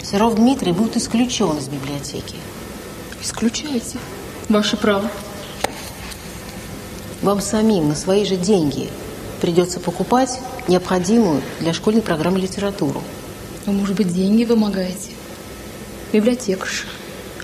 Серов 0.03 0.35
Дмитрий 0.35 0.73
будет 0.73 0.97
исключен 0.97 1.57
из 1.57 1.69
библиотеки. 1.69 2.37
Исключайте. 3.23 3.99
Ваше 4.49 4.77
право. 4.77 5.11
Вам 7.23 7.41
самим 7.41 7.89
на 7.89 7.95
свои 7.95 8.27
же 8.27 8.37
деньги 8.37 8.91
придется 9.45 9.79
покупать 9.79 10.41
необходимую 10.69 11.43
для 11.61 11.75
школьной 11.75 12.01
программы 12.01 12.41
литературу. 12.41 13.03
А 13.67 13.73
может 13.73 13.95
быть, 13.95 14.09
деньги 14.09 14.45
вымогаете? 14.45 15.11
Библиотекарша. 16.15 16.87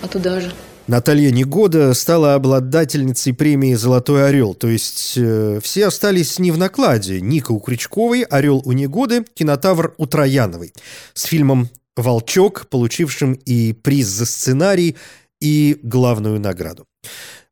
А 0.01 0.09
туда 0.09 0.41
же. 0.41 0.51
Наталья 0.87 1.31
Негода 1.31 1.93
стала 1.93 2.33
обладательницей 2.33 3.35
премии 3.35 3.75
«Золотой 3.75 4.27
орел», 4.27 4.55
то 4.55 4.67
есть 4.67 5.13
э, 5.17 5.61
все 5.63 5.89
остались 5.89 6.39
не 6.39 6.51
в 6.51 6.57
накладе. 6.57 7.21
Ника 7.21 7.53
у 7.53 7.61
Крючковой, 7.61 8.23
«Орел» 8.23 8.63
у 8.65 8.73
Негоды, 8.73 9.27
кинотавр 9.35 9.93
у 9.99 10.07
Трояновой. 10.07 10.73
С 11.13 11.25
фильмом 11.25 11.69
«Волчок», 11.99 12.69
получившим 12.71 13.35
и 13.35 13.75
приз 13.75 14.07
за 14.07 14.25
сценарий, 14.25 14.97
и 15.39 15.79
главную 15.83 16.41
награду. 16.41 16.87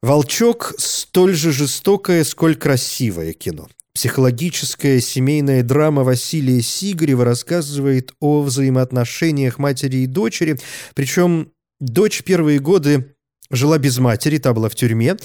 «Волчок»— 0.02 0.74
столь 0.78 1.34
же 1.34 1.52
жестокое, 1.52 2.24
сколь 2.24 2.56
красивое 2.56 3.34
кино. 3.34 3.68
Психологическая 3.98 5.00
семейная 5.00 5.64
драма 5.64 6.04
Василия 6.04 6.62
Сигарева 6.62 7.24
рассказывает 7.24 8.12
о 8.20 8.42
взаимоотношениях 8.42 9.58
матери 9.58 9.96
и 9.96 10.06
дочери, 10.06 10.56
причем 10.94 11.50
дочь 11.80 12.22
первые 12.22 12.60
годы 12.60 13.16
жила 13.50 13.76
без 13.76 13.98
матери, 13.98 14.38
та 14.38 14.54
была 14.54 14.68
в 14.68 14.76
тюрьме, 14.76 15.16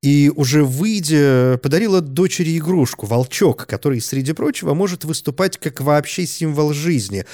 и 0.00 0.30
уже 0.32 0.62
выйдя, 0.62 1.58
подарила 1.60 2.00
дочери 2.00 2.56
игрушку, 2.56 3.06
волчок, 3.06 3.66
который, 3.66 4.00
среди 4.00 4.32
прочего, 4.32 4.74
может 4.74 5.04
выступать 5.04 5.58
как 5.58 5.80
вообще 5.80 6.24
символ 6.24 6.72
жизни. 6.72 7.24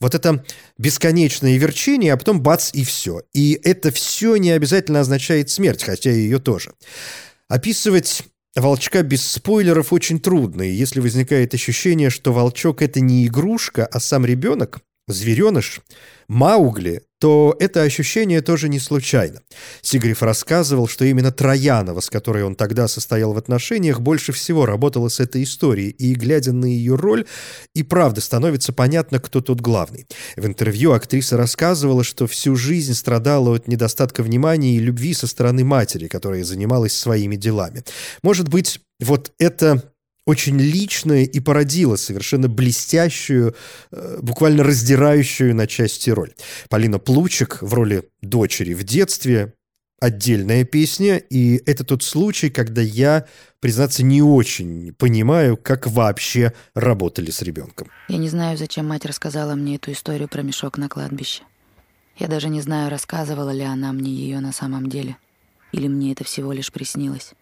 Вот 0.00 0.14
это 0.14 0.42
бесконечное 0.78 1.58
верчение, 1.58 2.14
а 2.14 2.16
потом 2.16 2.40
бац 2.40 2.70
и 2.72 2.82
все. 2.82 3.20
И 3.34 3.60
это 3.62 3.90
все 3.90 4.36
не 4.36 4.52
обязательно 4.52 5.00
означает 5.00 5.50
смерть, 5.50 5.82
хотя 5.82 6.10
и 6.10 6.20
ее 6.20 6.38
тоже. 6.38 6.72
Описывать 7.48 8.24
Волчка 8.56 9.02
без 9.02 9.22
спойлеров 9.22 9.92
очень 9.92 10.18
трудно, 10.18 10.62
и 10.62 10.72
если 10.72 11.00
возникает 11.00 11.52
ощущение, 11.52 12.08
что 12.08 12.32
волчок— 12.32 12.80
это 12.82 13.00
не 13.00 13.26
игрушка, 13.26 13.84
а 13.84 14.00
сам 14.00 14.24
ребенок, 14.24 14.80
звереныш, 15.08 15.80
Маугли, 16.28 17.02
то 17.18 17.56
это 17.60 17.82
ощущение 17.82 18.42
тоже 18.42 18.68
не 18.68 18.78
случайно. 18.78 19.40
Сигарев 19.80 20.22
рассказывал, 20.22 20.88
что 20.88 21.04
именно 21.04 21.32
Троянова, 21.32 22.00
с 22.00 22.10
которой 22.10 22.42
он 22.42 22.56
тогда 22.56 22.88
состоял 22.88 23.32
в 23.32 23.38
отношениях, 23.38 24.00
больше 24.00 24.32
всего 24.32 24.66
работала 24.66 25.08
с 25.08 25.20
этой 25.20 25.44
историей, 25.44 25.90
и, 25.90 26.14
глядя 26.14 26.52
на 26.52 26.66
ее 26.66 26.96
роль, 26.96 27.24
и 27.74 27.82
правда 27.82 28.20
становится 28.20 28.72
понятно, 28.72 29.20
кто 29.20 29.40
тут 29.40 29.60
главный. 29.60 30.06
В 30.36 30.44
интервью 30.46 30.92
актриса 30.92 31.36
рассказывала, 31.36 32.04
что 32.04 32.26
всю 32.26 32.56
жизнь 32.56 32.94
страдала 32.94 33.54
от 33.54 33.68
недостатка 33.68 34.22
внимания 34.22 34.76
и 34.76 34.80
любви 34.80 35.14
со 35.14 35.26
стороны 35.26 35.64
матери, 35.64 36.08
которая 36.08 36.44
занималась 36.44 36.96
своими 36.96 37.36
делами. 37.36 37.82
Может 38.22 38.48
быть, 38.48 38.80
вот 39.00 39.32
это 39.38 39.92
очень 40.26 40.58
личное 40.60 41.22
и 41.22 41.40
породило 41.40 41.96
совершенно 41.96 42.48
блестящую, 42.48 43.54
э, 43.92 44.18
буквально 44.20 44.64
раздирающую 44.64 45.54
на 45.54 45.66
части 45.66 46.10
роль. 46.10 46.34
Полина 46.68 46.98
Плучик 46.98 47.62
в 47.62 47.72
роли 47.72 48.02
дочери 48.20 48.74
в 48.74 48.82
детстве 48.82 49.54
отдельная 50.00 50.64
песня, 50.64 51.16
и 51.16 51.62
это 51.64 51.84
тот 51.84 52.02
случай, 52.02 52.50
когда 52.50 52.82
я, 52.82 53.26
признаться, 53.60 54.04
не 54.04 54.20
очень 54.20 54.92
понимаю, 54.92 55.56
как 55.56 55.86
вообще 55.86 56.52
работали 56.74 57.30
с 57.30 57.40
ребенком. 57.40 57.88
Я 58.08 58.18
не 58.18 58.28
знаю, 58.28 58.58
зачем 58.58 58.86
мать 58.86 59.06
рассказала 59.06 59.54
мне 59.54 59.76
эту 59.76 59.92
историю 59.92 60.28
про 60.28 60.42
мешок 60.42 60.76
на 60.76 60.88
кладбище. 60.88 61.44
Я 62.18 62.28
даже 62.28 62.48
не 62.48 62.60
знаю, 62.60 62.90
рассказывала 62.90 63.50
ли 63.50 63.62
она 63.62 63.92
мне 63.92 64.10
ее 64.10 64.40
на 64.40 64.52
самом 64.52 64.88
деле, 64.88 65.16
или 65.72 65.86
мне 65.86 66.12
это 66.12 66.24
всего 66.24 66.52
лишь 66.52 66.72
приснилось. 66.72 67.32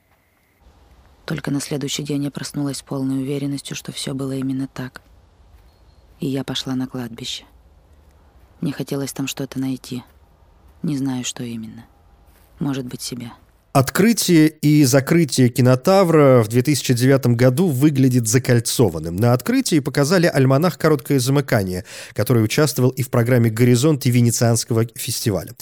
Только 1.24 1.50
на 1.50 1.60
следующий 1.60 2.02
день 2.02 2.24
я 2.24 2.30
проснулась 2.30 2.78
с 2.78 2.82
полной 2.82 3.22
уверенностью, 3.22 3.76
что 3.76 3.92
все 3.92 4.14
было 4.14 4.32
именно 4.32 4.68
так. 4.68 5.00
И 6.20 6.26
я 6.26 6.44
пошла 6.44 6.74
на 6.74 6.86
кладбище. 6.86 7.44
Мне 8.60 8.72
хотелось 8.72 9.12
там 9.12 9.26
что-то 9.26 9.58
найти. 9.58 10.04
Не 10.82 10.96
знаю, 10.96 11.24
что 11.24 11.42
именно. 11.42 11.86
Может 12.58 12.86
быть, 12.86 13.00
себя. 13.00 13.32
Открытие 13.72 14.48
и 14.48 14.84
закрытие 14.84 15.48
кинотавра 15.48 16.44
в 16.44 16.48
2009 16.48 17.26
году 17.34 17.66
выглядит 17.66 18.28
закольцованным. 18.28 19.16
На 19.16 19.32
открытии 19.32 19.80
показали 19.80 20.26
альманах 20.26 20.78
«Короткое 20.78 21.18
замыкание», 21.18 21.84
который 22.12 22.44
участвовал 22.44 22.90
и 22.90 23.02
в 23.02 23.10
программе 23.10 23.50
«Горизонт» 23.50 24.06
и 24.06 24.10
Венецианского 24.10 24.86
фестиваля. 24.94 25.54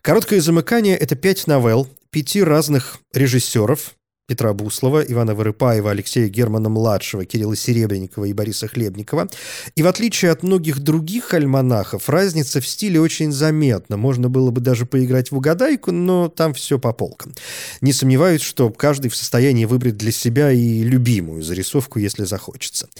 «Короткое 0.00 0.40
замыкание»— 0.40 0.96
это 0.98 1.14
пять 1.14 1.46
новелл, 1.46 1.86
пяти 2.10 2.42
разных 2.42 3.00
режиссеров, 3.12 3.97
Петра 4.28 4.52
Буслова, 4.52 5.00
Ивана 5.00 5.34
Вырыпаева, 5.34 5.90
Алексея 5.90 6.28
Германа-младшего, 6.28 7.24
Кирилла 7.24 7.56
Серебренникова 7.56 8.26
и 8.26 8.34
Бориса 8.34 8.68
Хлебникова. 8.68 9.26
И 9.74 9.82
в 9.82 9.86
отличие 9.86 10.30
от 10.30 10.42
многих 10.42 10.80
других 10.80 11.32
альманахов, 11.32 12.10
разница 12.10 12.60
в 12.60 12.68
стиле 12.68 13.00
очень 13.00 13.32
заметна. 13.32 13.96
Можно 13.96 14.28
было 14.28 14.50
бы 14.50 14.60
даже 14.60 14.84
поиграть 14.84 15.30
в 15.30 15.36
угадайку, 15.38 15.92
но 15.92 16.28
там 16.28 16.52
все 16.52 16.78
по 16.78 16.92
полкам. 16.92 17.34
Не 17.80 17.94
сомневаюсь, 17.94 18.42
что 18.42 18.68
каждый 18.68 19.08
в 19.08 19.16
состоянии 19.16 19.64
выбрать 19.64 19.96
для 19.96 20.12
себя 20.12 20.52
и 20.52 20.82
любимую 20.82 21.42
зарисовку, 21.42 21.98
если 21.98 22.24
захочется. 22.24 22.90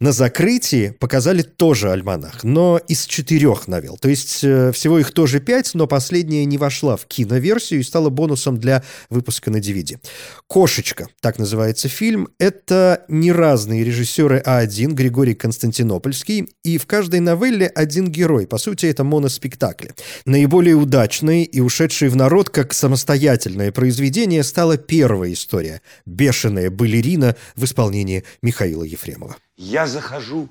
На 0.00 0.12
закрытии 0.12 0.96
показали 0.98 1.42
тоже 1.42 1.90
альманах, 1.90 2.44
но 2.44 2.80
из 2.88 3.04
четырех 3.04 3.68
новелл. 3.68 3.98
То 3.98 4.08
есть 4.08 4.42
э, 4.42 4.72
всего 4.72 4.98
их 4.98 5.12
тоже 5.12 5.40
пять, 5.40 5.74
но 5.74 5.86
последняя 5.86 6.46
не 6.46 6.56
вошла 6.56 6.96
в 6.96 7.04
киноверсию 7.04 7.80
и 7.80 7.82
стала 7.82 8.08
бонусом 8.08 8.56
для 8.56 8.82
выпуска 9.10 9.50
на 9.50 9.58
DVD. 9.58 9.98
Кош 10.46 10.77
«Кошечка», 10.78 11.08
так 11.20 11.40
называется 11.40 11.88
фильм, 11.88 12.28
это 12.38 13.04
не 13.08 13.32
разные 13.32 13.82
режиссеры, 13.82 14.40
а 14.46 14.58
один, 14.58 14.94
Григорий 14.94 15.34
Константинопольский, 15.34 16.48
и 16.62 16.78
в 16.78 16.86
каждой 16.86 17.18
новелле 17.18 17.66
один 17.66 18.06
герой. 18.06 18.46
По 18.46 18.58
сути, 18.58 18.86
это 18.86 19.02
моноспектакли. 19.02 19.92
Наиболее 20.24 20.76
удачной 20.76 21.42
и 21.42 21.60
ушедшей 21.60 22.10
в 22.10 22.14
народ 22.14 22.50
как 22.50 22.72
самостоятельное 22.74 23.72
произведение 23.72 24.44
стала 24.44 24.76
первая 24.76 25.32
история 25.32 25.82
«Бешеная 26.06 26.70
балерина» 26.70 27.34
в 27.56 27.64
исполнении 27.64 28.22
Михаила 28.40 28.84
Ефремова. 28.84 29.36
Я 29.56 29.88
захожу 29.88 30.48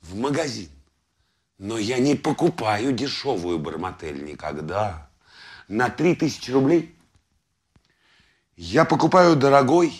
в 0.00 0.16
магазин, 0.16 0.68
но 1.58 1.76
я 1.76 1.98
не 1.98 2.14
покупаю 2.14 2.92
дешевую 2.92 3.58
барматель 3.58 4.24
никогда. 4.24 5.10
На 5.68 5.90
3000 5.90 6.50
рублей 6.50 6.94
я 8.56 8.84
покупаю 8.84 9.36
дорогой 9.36 9.92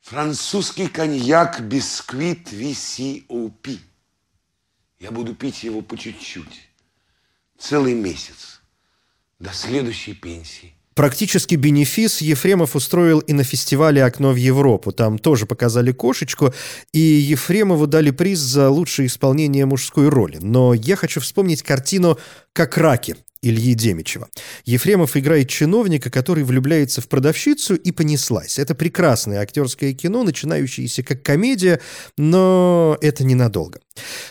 французский 0.00 0.88
коньяк 0.88 1.60
бисквит 1.60 2.52
VCOP. 2.52 3.78
Я 4.98 5.10
буду 5.10 5.34
пить 5.34 5.64
его 5.64 5.82
по 5.82 5.96
чуть-чуть. 5.96 6.68
Целый 7.58 7.94
месяц. 7.94 8.60
До 9.38 9.52
следующей 9.52 10.14
пенсии. 10.14 10.74
Практически 10.94 11.54
бенефис 11.54 12.20
Ефремов 12.20 12.76
устроил 12.76 13.20
и 13.20 13.32
на 13.32 13.44
фестивале 13.44 14.04
«Окно 14.04 14.32
в 14.32 14.36
Европу». 14.36 14.92
Там 14.92 15.18
тоже 15.18 15.46
показали 15.46 15.90
кошечку, 15.90 16.52
и 16.92 16.98
Ефремову 16.98 17.86
дали 17.86 18.10
приз 18.10 18.38
за 18.40 18.68
лучшее 18.68 19.06
исполнение 19.06 19.64
мужской 19.64 20.08
роли. 20.08 20.38
Но 20.42 20.74
я 20.74 20.96
хочу 20.96 21.20
вспомнить 21.20 21.62
картину 21.62 22.18
«Как 22.52 22.76
раки» 22.76 23.16
Ильи 23.42 23.74
Демичева. 23.74 24.28
Ефремов 24.64 25.16
играет 25.16 25.48
чиновника, 25.48 26.10
который 26.10 26.44
влюбляется 26.44 27.00
в 27.00 27.08
продавщицу 27.08 27.74
и 27.74 27.90
понеслась. 27.90 28.58
Это 28.58 28.74
прекрасное 28.74 29.40
актерское 29.40 29.92
кино, 29.92 30.22
начинающееся 30.22 31.02
как 31.02 31.22
комедия, 31.22 31.80
но 32.16 32.96
это 33.00 33.24
ненадолго. 33.24 33.80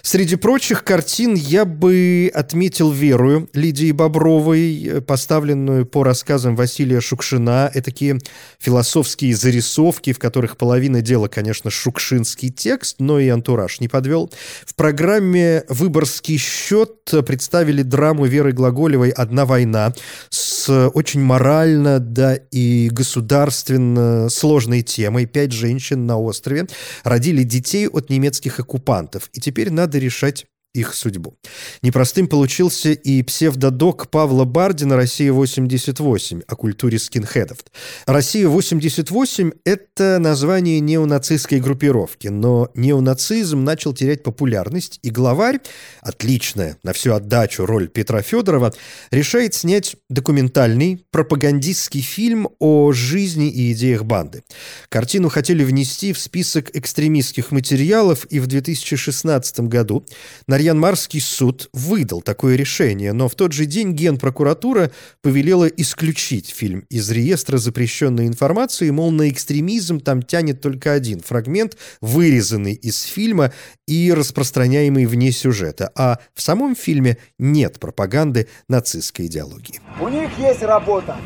Среди 0.02 0.36
прочих 0.36 0.84
картин 0.84 1.36
я 1.36 1.66
бы 1.66 2.32
отметил 2.34 2.92
«Верую» 2.92 3.50
Лидии 3.54 3.92
Бобровой, 3.92 5.02
поставленную 5.06 5.86
по 5.86 6.04
рассказам 6.04 6.56
Василия 6.56 7.02
Шукшина. 7.02 7.70
Это 7.74 7.86
такие 7.86 8.20
философские 8.60 9.36
зарисовки, 9.36 10.14
в 10.14 10.20
которых 10.20 10.58
половина 10.58 11.02
дела, 11.02 11.28
конечно, 11.28 11.70
шукшинский 11.70 12.50
текст, 12.50 12.98
но 13.00 13.20
и 13.20 13.28
антураж 13.28 13.80
не 13.80 13.88
подвел. 13.88 14.32
В 14.66 14.76
программе 14.76 15.64
«Выборгский 15.70 16.38
счет» 16.38 17.12
представили 17.26 17.84
драму 17.84 18.26
Веры 18.26 18.54
Глаголевой 18.54 19.10
«Одна 19.10 19.46
война» 19.46 19.94
с 20.30 20.90
очень 20.94 21.22
морально, 21.22 22.00
да 22.00 22.36
и 22.36 22.90
государственно 22.92 24.30
сложной 24.30 24.82
темой. 24.82 25.26
Пять 25.26 25.52
женщин 25.52 26.06
на 26.06 26.18
острове 26.18 26.68
родили 27.04 27.44
детей 27.44 27.88
от 27.88 28.10
немецких 28.10 28.60
оккупантов. 28.60 29.30
И 29.34 29.40
теперь 29.52 29.70
надо 29.70 29.98
решать 29.98 30.46
их 30.74 30.94
судьбу. 30.94 31.36
Непростым 31.82 32.28
получился 32.28 32.92
и 32.92 33.22
псевдодок 33.24 34.10
Павла 34.10 34.46
Бардина 34.46 34.96
«Россия-88» 34.96 36.44
о 36.48 36.56
культуре 36.56 36.98
скинхедов. 36.98 37.60
«Россия-88»— 38.06 39.54
это 39.66 40.18
название 40.20 40.80
неонацистской 40.80 41.60
группировки, 41.60 42.30
но 42.30 42.70
неонацизм 42.74 43.64
начал 43.64 43.94
терять 43.94 44.24
популярность, 44.24 45.00
и 45.04 45.10
главарь, 45.10 45.60
отличная 46.02 46.78
на 46.84 46.94
всю 46.94 47.14
отдачу 47.14 47.66
роль 47.66 47.90
Петра 47.90 48.22
Федорова, 48.22 48.74
решает 49.12 49.54
снять 49.54 49.98
документальный 50.10 51.06
пропагандистский 51.12 52.02
фильм 52.02 52.48
о 52.60 52.94
жизни 52.94 53.50
и 53.50 53.74
идеях 53.74 54.06
банды. 54.06 54.44
Картину 54.90 55.30
хотели 55.30 55.64
внести 55.64 56.14
в 56.14 56.20
список 56.20 56.74
экстремистских 56.76 57.52
материалов, 57.52 58.26
и 58.30 58.40
в 58.40 58.48
2016 58.48 59.62
году 59.62 60.06
на 60.48 60.61
Нарьян-Марский 60.62 61.22
суд 61.22 61.70
выдал 61.74 62.22
такое 62.22 62.56
решение, 62.56 63.14
но 63.14 63.28
в 63.28 63.34
тот 63.34 63.52
же 63.52 63.66
день 63.66 63.94
Генпрокуратура 63.94 64.92
повелела 65.24 65.66
исключить 65.66 66.50
фильм 66.50 66.86
из 66.92 67.10
реестра 67.10 67.58
запрещенной 67.58 68.28
информации, 68.28 68.92
мол, 68.92 69.10
на 69.10 69.28
экстремизм 69.30 70.00
там 70.00 70.22
тянет 70.22 70.62
только 70.62 70.94
один 70.94 71.22
фрагмент, 71.22 71.78
вырезанный 72.00 72.74
из 72.74 73.02
фильма 73.02 73.52
и 73.88 74.14
распространяемый 74.14 75.08
вне 75.08 75.32
сюжета, 75.32 75.92
а 75.96 76.20
в 76.36 76.44
самом 76.44 76.76
фильме 76.76 77.18
нет 77.40 77.80
пропаганды 77.80 78.48
нацистской 78.68 79.26
идеологии. 79.26 79.82
У 80.00 80.10
них 80.10 80.30
есть 80.38 80.62
работа. 80.62 81.18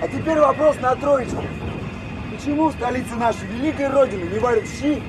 А 0.00 0.08
теперь 0.08 0.38
вопрос 0.38 0.76
на 0.80 0.96
троечку. 0.96 1.44
Почему 2.34 2.70
в 2.70 2.72
столице 2.72 3.14
нашей 3.14 3.46
великой 3.58 3.90
родины 3.90 4.24
не 4.32 4.38
варят 4.38 4.64
щи 4.80 5.02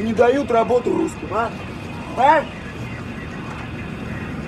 и 0.00 0.02
не 0.02 0.14
дают 0.14 0.50
работу 0.50 0.96
русским, 0.96 1.28
а? 1.32 1.52
А? 2.16 2.42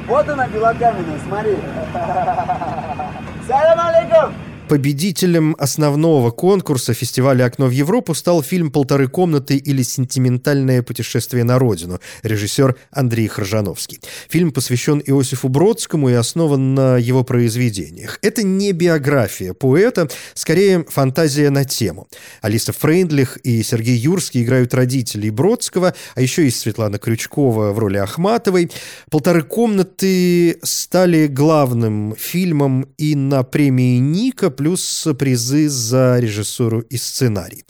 Вот 0.07 0.28
она 0.28 0.46
белокаменная, 0.48 1.18
смотри. 1.26 1.57
Салям 3.46 3.78
алейкум! 3.81 4.47
Победителем 4.68 5.57
основного 5.59 6.31
конкурса 6.31 6.92
фестиваля 6.92 7.46
«Окно 7.46 7.68
в 7.68 7.70
Европу» 7.70 8.12
стал 8.12 8.42
фильм 8.42 8.70
«Полторы 8.70 9.09
комнаты» 9.09 9.57
или 9.57 9.81
«Сентиментальное 9.81 10.83
путешествие 10.83 11.42
на 11.42 11.59
родину» 11.59 12.00
режиссер 12.22 12.76
Андрей 12.90 13.28
Хржановский. 13.28 13.98
Фильм 14.28 14.52
посвящен 14.52 15.02
Иосифу 15.07 15.48
Бродскому 15.48 16.11
и 16.11 16.12
основан 16.12 16.74
на 16.74 16.98
его 16.98 17.24
произведениях. 17.24 18.18
Это 18.20 18.42
не 18.42 18.72
биография 18.72 19.54
поэта, 19.54 20.11
скорее 20.35 20.85
фантазия 20.87 21.48
на 21.48 21.64
тему. 21.64 22.07
Алиса 22.42 22.74
Фрейндлих 22.74 23.38
и 23.38 23.62
Сергей 23.62 23.96
Юрский 23.96 24.42
играют 24.42 24.74
родителей 24.74 25.31
Бродского, 25.31 25.94
а 26.14 26.20
еще 26.20 26.44
есть 26.44 26.61
Светлана 26.61 26.98
Крючкова 26.98 27.72
в 27.72 27.78
роли 27.78 27.96
Ахматовой. 27.96 28.70
«Полторы 29.11 29.44
комнаты» 29.44 30.59
стали 30.62 31.26
главным 31.26 32.14
фильмом 32.18 32.87
и 32.98 33.14
на 33.14 33.42
премии 33.44 33.96
Ника 33.96 34.50
плюс 34.59 35.07
призы 35.16 35.68
за 35.68 36.18
режиссуру 36.18 36.81
и 36.81 36.97
сценарий. 36.97 37.64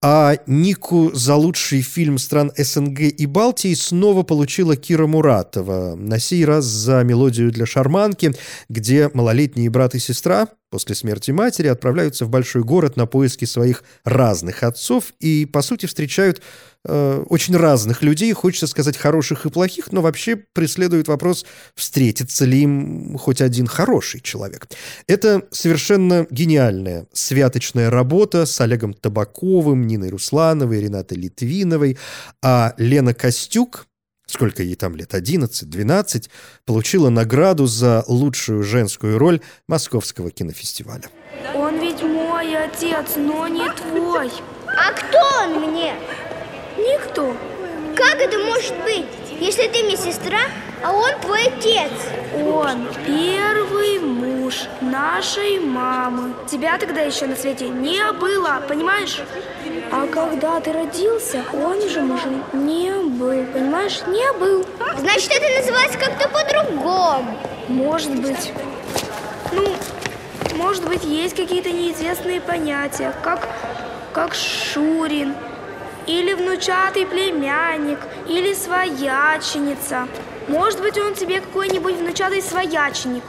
А 0.00 0.36
Нику 0.46 1.10
за 1.12 1.34
лучший 1.34 1.82
фильм 1.82 2.18
стран 2.18 2.52
СНГ 2.56 3.00
и 3.00 3.26
Балтии 3.26 3.74
снова 3.74 4.22
получила 4.22 4.76
Кира 4.76 5.06
Муратова. 5.06 5.96
На 5.96 6.18
сей 6.20 6.44
раз 6.44 6.64
за 6.64 7.02
мелодию 7.02 7.50
для 7.50 7.66
шарманки, 7.66 8.32
где 8.68 9.10
малолетние 9.12 9.68
брат 9.68 9.94
и 9.94 9.98
сестра 9.98 10.48
после 10.70 10.94
смерти 10.94 11.32
матери 11.32 11.66
отправляются 11.66 12.24
в 12.24 12.30
большой 12.30 12.62
город 12.62 12.96
на 12.96 13.06
поиски 13.06 13.44
своих 13.44 13.82
разных 14.04 14.62
отцов 14.62 15.12
и, 15.18 15.44
по 15.46 15.62
сути, 15.62 15.86
встречают 15.86 16.40
э, 16.84 17.24
очень 17.28 17.56
разных 17.56 18.02
людей, 18.02 18.32
хочется 18.32 18.68
сказать, 18.68 18.96
хороших 18.96 19.46
и 19.46 19.50
плохих, 19.50 19.92
но 19.92 20.00
вообще 20.00 20.36
преследует 20.36 21.08
вопрос, 21.08 21.44
встретится 21.74 22.44
ли 22.44 22.62
им 22.62 23.18
хоть 23.18 23.40
один 23.40 23.66
хороший 23.66 24.20
человек. 24.20 24.68
Это 25.06 25.42
совершенно 25.50 26.26
гениальная 26.30 27.06
святочная 27.12 27.90
работа 27.90 28.46
с 28.46 28.60
Олегом 28.60 28.94
Табаковым, 28.94 29.86
Ниной 29.86 30.10
Руслановой, 30.10 30.80
Ренатой 30.80 31.18
Литвиновой, 31.18 31.98
а 32.42 32.74
Лена 32.78 33.12
Костюк, 33.12 33.86
сколько 34.30 34.62
ей 34.62 34.74
там 34.74 34.96
лет, 34.96 35.14
11-12, 35.14 36.28
получила 36.64 37.10
награду 37.10 37.66
за 37.66 38.04
лучшую 38.06 38.62
женскую 38.62 39.18
роль 39.18 39.40
Московского 39.66 40.30
кинофестиваля. 40.30 41.04
Он 41.54 41.78
ведь 41.78 42.02
мой 42.02 42.56
отец, 42.56 43.16
но 43.16 43.48
не 43.48 43.68
твой. 43.72 44.30
А 44.66 44.92
кто 44.92 45.18
он 45.44 45.70
мне? 45.70 45.94
Никто. 46.76 47.36
Как 47.96 48.16
это 48.16 48.38
может 48.38 48.74
быть, 48.84 49.06
если 49.40 49.68
ты 49.68 49.84
мне 49.84 49.96
сестра, 49.96 50.40
а 50.82 50.92
он 50.92 51.10
твой 51.20 51.48
отец? 51.48 51.92
Он 52.34 52.88
первый 53.06 53.98
муж 53.98 54.54
нашей 54.80 55.60
мамы. 55.60 56.34
Тебя 56.50 56.78
тогда 56.78 57.02
еще 57.02 57.26
на 57.26 57.36
свете 57.36 57.68
не 57.68 58.12
было, 58.12 58.62
понимаешь? 58.66 59.20
А 59.92 60.06
когда 60.06 60.60
ты 60.60 60.72
родился, 60.72 61.44
он 61.52 61.88
же 61.88 62.00
мужем 62.00 62.44
не 62.52 62.92
был, 62.92 63.44
понимаешь? 63.52 64.00
Не 64.06 64.32
был. 64.38 64.64
Значит, 64.98 65.32
это 65.32 65.60
называется 65.60 65.98
как-то 65.98 66.28
по-другому. 66.28 67.38
Может 67.68 68.20
быть. 68.20 68.52
Ну, 69.52 69.74
может 70.54 70.86
быть, 70.88 71.04
есть 71.04 71.34
какие-то 71.34 71.70
неизвестные 71.70 72.40
понятия, 72.40 73.12
как, 73.22 73.48
как 74.12 74.34
Шурин, 74.34 75.34
или 76.06 76.34
внучатый 76.34 77.06
племянник, 77.06 77.98
или 78.28 78.54
свояченица. 78.54 80.06
Может 80.48 80.80
быть, 80.80 80.98
он 80.98 81.14
тебе 81.14 81.40
какой-нибудь 81.40 81.96
внучатый 81.96 82.42
свояченик. 82.42 83.24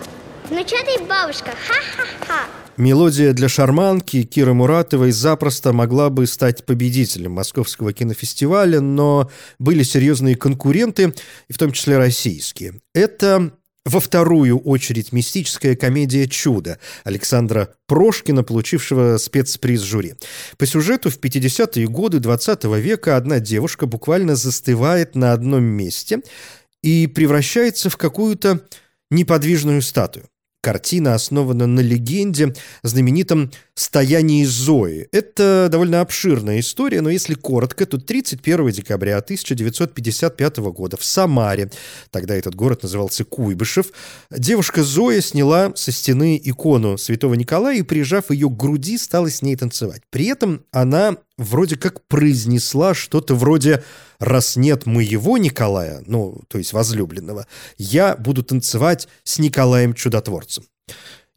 Внучатый 0.46 1.06
бабушка, 1.06 1.52
ха-ха-ха. 1.68 2.61
Мелодия 2.78 3.34
для 3.34 3.50
шарманки 3.50 4.24
Киры 4.24 4.54
Муратовой 4.54 5.12
запросто 5.12 5.74
могла 5.74 6.10
бы 6.10 6.26
стать 6.26 6.66
победителем 6.66 7.34
Московского 7.34 7.94
кинофестиваля, 7.94 8.80
но 8.80 9.30
были 9.60 9.84
серьезные 9.84 10.36
конкуренты, 10.36 11.14
в 11.50 11.58
том 11.58 11.74
числе 11.74 11.98
российские. 11.98 12.82
Это 12.94 13.52
во 13.84 14.00
вторую 14.00 14.60
очередь 14.60 15.12
мистическая 15.12 15.76
комедия 15.76 16.28
«Чудо» 16.28 16.78
Александра 17.04 17.74
Прошкина, 17.88 18.44
получившего 18.44 19.18
спецприз 19.18 19.82
жюри. 19.82 20.14
По 20.58 20.66
сюжету 20.66 21.10
в 21.10 21.20
50-е 21.20 21.88
годы 21.88 22.20
20 22.20 22.66
-го 22.66 22.80
века 22.80 23.18
одна 23.18 23.40
девушка 23.40 23.86
буквально 23.86 24.36
застывает 24.36 25.16
на 25.16 25.34
одном 25.34 25.64
месте 25.64 26.22
и 26.82 27.08
превращается 27.08 27.90
в 27.90 27.98
какую-то 27.98 28.62
неподвижную 29.10 29.82
статую. 29.82 30.31
Картина 30.62 31.16
основана 31.16 31.66
на 31.66 31.80
легенде, 31.80 32.54
знаменитом 32.84 33.52
«Стоянии 33.74 34.46
Зои». 34.46 35.08
Это 35.12 35.70
довольно 35.72 36.02
обширная 36.02 36.60
история, 36.60 37.02
но 37.02 37.10
если 37.10 37.34
коротко, 37.34 37.88
то 37.88 37.98
31 37.98 38.70
декабря 38.70 39.18
1955 39.18 40.58
года 40.58 40.98
в 40.98 41.04
Самаре, 41.04 41.72
тогда 42.12 42.36
этот 42.36 42.54
город 42.54 42.84
назывался 42.84 43.24
Куйбышев, 43.24 43.88
девушка 44.30 44.84
Зоя 44.84 45.22
сняла 45.22 45.72
со 45.76 45.92
стены 45.92 46.40
икону 46.44 47.00
святого 47.00 47.34
Николая 47.34 47.78
и, 47.78 47.82
прижав 47.82 48.30
ее 48.30 48.48
к 48.48 48.56
груди, 48.56 49.00
стала 49.00 49.32
с 49.32 49.42
ней 49.42 49.56
танцевать. 49.56 50.04
При 50.12 50.28
этом 50.28 50.64
она 50.72 51.18
вроде 51.38 51.76
как 51.76 52.06
произнесла 52.08 52.94
что-то 52.94 53.36
вроде 53.36 53.84
«Раз 54.20 54.56
нет 54.56 54.86
моего 54.86 55.38
Николая, 55.38 56.04
ну, 56.06 56.42
то 56.48 56.58
есть 56.58 56.74
возлюбленного, 56.74 57.48
я 57.78 58.16
буду 58.16 58.44
танцевать 58.44 59.08
с 59.24 59.40
Николаем 59.40 59.94
Чудотворцем». 59.94 60.66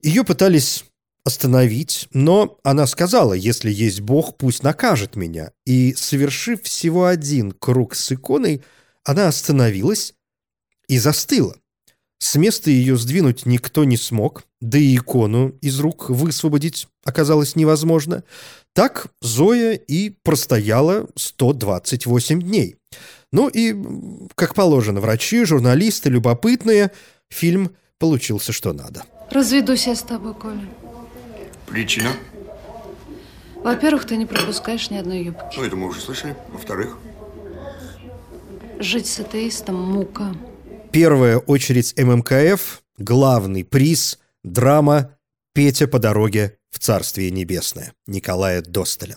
Ее 0.03 0.25
пытались 0.25 0.85
остановить, 1.25 2.09
но 2.13 2.59
она 2.63 2.87
сказала, 2.87 3.33
если 3.33 3.71
есть 3.71 4.01
Бог, 4.01 4.37
пусть 4.37 4.63
накажет 4.63 5.17
меня. 5.17 5.53
И, 5.65 5.95
совершив 5.95 6.63
всего 6.63 7.07
один 7.07 7.53
круг 7.53 7.95
с 7.95 8.13
иконой, 8.13 8.63
она 9.05 9.29
остановилась 9.29 10.15
и 10.87 10.99
застыла. 10.99 11.57
С 12.25 12.37
места 12.37 12.71
ее 12.71 12.97
сдвинуть 12.97 13.45
никто 13.45 13.85
не 13.85 13.99
смог, 13.99 14.45
да 14.63 14.79
и 14.79 14.97
икону 14.97 15.51
из 15.61 15.79
рук 15.79 16.09
высвободить 16.09 16.89
оказалось 17.05 17.55
невозможно. 17.55 18.25
Так 18.73 19.09
Зоя 19.21 19.75
и 19.75 20.09
простояла 20.09 21.07
128 21.17 22.41
дней. 22.41 22.77
Ну 23.31 23.49
и, 23.49 23.77
как 24.37 24.55
положено, 24.55 25.03
врачи, 25.03 25.45
журналисты, 25.45 26.09
любопытные, 26.09 26.93
фильм 27.29 27.77
получился 27.99 28.53
что 28.53 28.73
надо. 28.73 29.05
Разведусь 29.31 29.87
я 29.87 29.95
с 29.95 30.01
тобой, 30.01 30.33
Коля. 30.33 30.67
Причина? 31.67 32.09
Во-первых, 33.57 34.07
ты 34.07 34.17
не 34.17 34.25
пропускаешь 34.25 34.89
ни 34.89 34.97
одной 34.97 35.25
юбки. 35.25 35.59
Ну, 35.59 35.63
это 35.63 35.77
мы 35.77 35.89
уже 35.89 36.01
слышали. 36.01 36.35
Во-вторых? 36.51 36.97
Жить 38.79 39.09
с 39.09 39.21
атеистом– 39.21 39.77
мука. 39.77 40.35
Первая 40.95 41.39
очередь 41.39 41.93
ММКФ, 41.99 42.81
главный 42.99 43.65
приз, 43.65 44.21
драма 44.45 45.19
«Петя 45.53 45.89
по 45.89 45.99
дороге 45.99 46.59
в 46.71 46.79
Царствие 46.79 47.33
Небесное» 47.33 47.95
Николая 48.07 48.63
Достоля. 48.63 49.17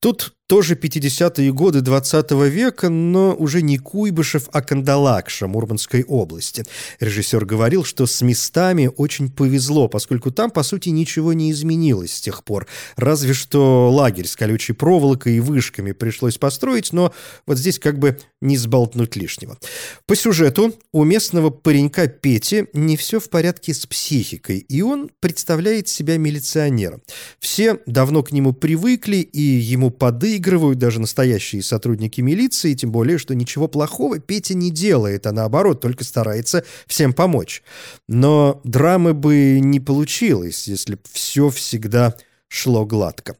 Тут 0.00 0.34
тоже 0.46 0.74
50-е 0.74 1.52
годы 1.52 1.80
20 1.80 2.30
-го 2.32 2.48
века, 2.48 2.88
но 2.88 3.34
уже 3.34 3.62
не 3.62 3.78
Куйбышев, 3.78 4.48
а 4.52 4.62
Кандалакша 4.62 5.48
Мурманской 5.48 6.04
области. 6.04 6.64
Режиссер 7.00 7.44
говорил, 7.44 7.84
что 7.84 8.06
с 8.06 8.22
местами 8.22 8.90
очень 8.96 9.30
повезло, 9.30 9.88
поскольку 9.88 10.30
там, 10.30 10.50
по 10.50 10.62
сути, 10.62 10.90
ничего 10.90 11.32
не 11.32 11.50
изменилось 11.50 12.14
с 12.14 12.20
тех 12.20 12.44
пор. 12.44 12.66
Разве 12.96 13.34
что 13.34 13.90
лагерь 13.90 14.26
с 14.26 14.36
колючей 14.36 14.72
проволокой 14.72 15.36
и 15.36 15.40
вышками 15.40 15.92
пришлось 15.92 16.38
построить, 16.38 16.92
но 16.92 17.12
вот 17.46 17.58
здесь 17.58 17.78
как 17.80 17.98
бы 17.98 18.18
не 18.40 18.56
сболтнуть 18.56 19.16
лишнего. 19.16 19.58
По 20.06 20.14
сюжету 20.14 20.74
у 20.92 21.02
местного 21.04 21.50
паренька 21.50 22.06
Пети 22.06 22.66
не 22.72 22.96
все 22.96 23.18
в 23.18 23.30
порядке 23.30 23.74
с 23.74 23.84
психикой, 23.86 24.58
и 24.58 24.82
он 24.82 25.10
представляет 25.20 25.88
себя 25.88 26.18
милиционером. 26.18 27.02
Все 27.40 27.80
давно 27.86 28.22
к 28.22 28.30
нему 28.30 28.52
привыкли 28.52 29.16
и 29.16 29.45
ему 29.46 29.90
подыгрывают, 29.90 30.78
даже 30.78 31.00
настоящие 31.00 31.62
сотрудники 31.62 32.20
милиции, 32.20 32.74
тем 32.74 32.92
более, 32.92 33.18
что 33.18 33.34
ничего 33.34 33.68
плохого 33.68 34.18
Петя 34.18 34.54
не 34.54 34.70
делает, 34.70 35.26
а 35.26 35.32
наоборот, 35.32 35.80
только 35.80 36.04
старается 36.04 36.64
всем 36.86 37.12
помочь. 37.12 37.62
Но 38.08 38.60
драмы 38.64 39.14
бы 39.14 39.60
не 39.60 39.80
получилось, 39.80 40.68
если 40.68 40.94
бы 40.94 41.02
все 41.10 41.50
всегда 41.50 42.14
шло 42.48 42.86
гладко. 42.86 43.36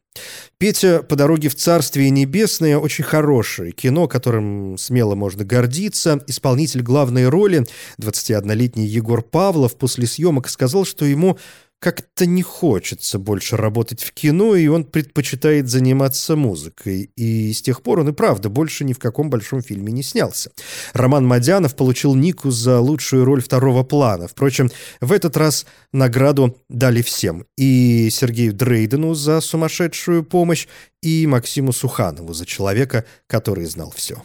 Петя 0.59 1.03
по 1.03 1.17
дороге 1.17 1.49
в 1.49 1.55
Царствие 1.55 2.11
Небесное 2.11 2.79
очень 2.79 3.05
хорошее 3.05 3.73
кино, 3.73 4.09
которым 4.09 4.79
смело 4.79 5.15
можно 5.15 5.45
гордиться. 5.45 6.23
Исполнитель 6.27 6.83
главной 6.83 7.29
роли, 7.29 7.67
21-летний 8.01 8.87
Егор 8.87 9.23
Павлов, 9.23 9.77
после 9.77 10.07
съемок 10.07 10.49
сказал, 10.49 10.85
что 10.85 11.05
ему 11.05 11.39
как-то 11.79 12.27
не 12.27 12.43
хочется 12.43 13.19
больше 13.19 13.57
работать 13.57 14.03
в 14.03 14.13
кино, 14.13 14.55
и 14.55 14.67
он 14.67 14.85
предпочитает 14.85 15.69
заниматься 15.69 16.35
музыкой. 16.35 17.11
И 17.17 17.53
с 17.53 17.63
тех 17.63 17.83
пор 17.83 18.01
он 18.01 18.09
и 18.09 18.13
правда 18.13 18.49
больше 18.49 18.85
ни 18.85 18.93
в 18.93 18.99
каком 18.99 19.31
большом 19.31 19.63
фильме 19.63 19.93
не 19.93 20.03
снялся. 20.03 20.51
Роман 20.95 21.27
Мадянов 21.27 21.77
получил 21.77 22.15
Нику 22.15 22.51
за 22.51 22.81
лучшую 22.81 23.25
роль 23.25 23.43
второго 23.43 23.83
плана. 23.83 24.27
Впрочем, 24.27 24.71
в 25.01 25.13
этот 25.13 25.37
раз 25.37 25.67
награду 25.93 26.57
дали 26.69 27.03
всем. 27.03 27.47
И 27.57 28.09
Сергею 28.11 28.53
Дрейдену 28.53 29.15
за 29.15 29.41
сумасшедшую 29.41 30.25
помощь, 30.25 30.67
и 31.03 31.27
Максиму 31.27 31.73
Суханову 31.73 32.33
за 32.33 32.47
человека, 32.47 33.05
который 33.27 33.67
знал 33.67 33.93
все. 33.95 34.23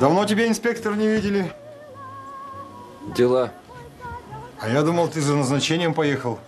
Давно 0.00 0.24
тебя, 0.24 0.46
инспектор, 0.48 0.96
не 0.96 1.06
видели? 1.06 1.52
Дела. 3.16 3.52
А 4.58 4.70
я 4.70 4.82
думал, 4.82 5.08
ты 5.08 5.20
за 5.20 5.34
назначением 5.34 5.92
поехал. 5.92 6.38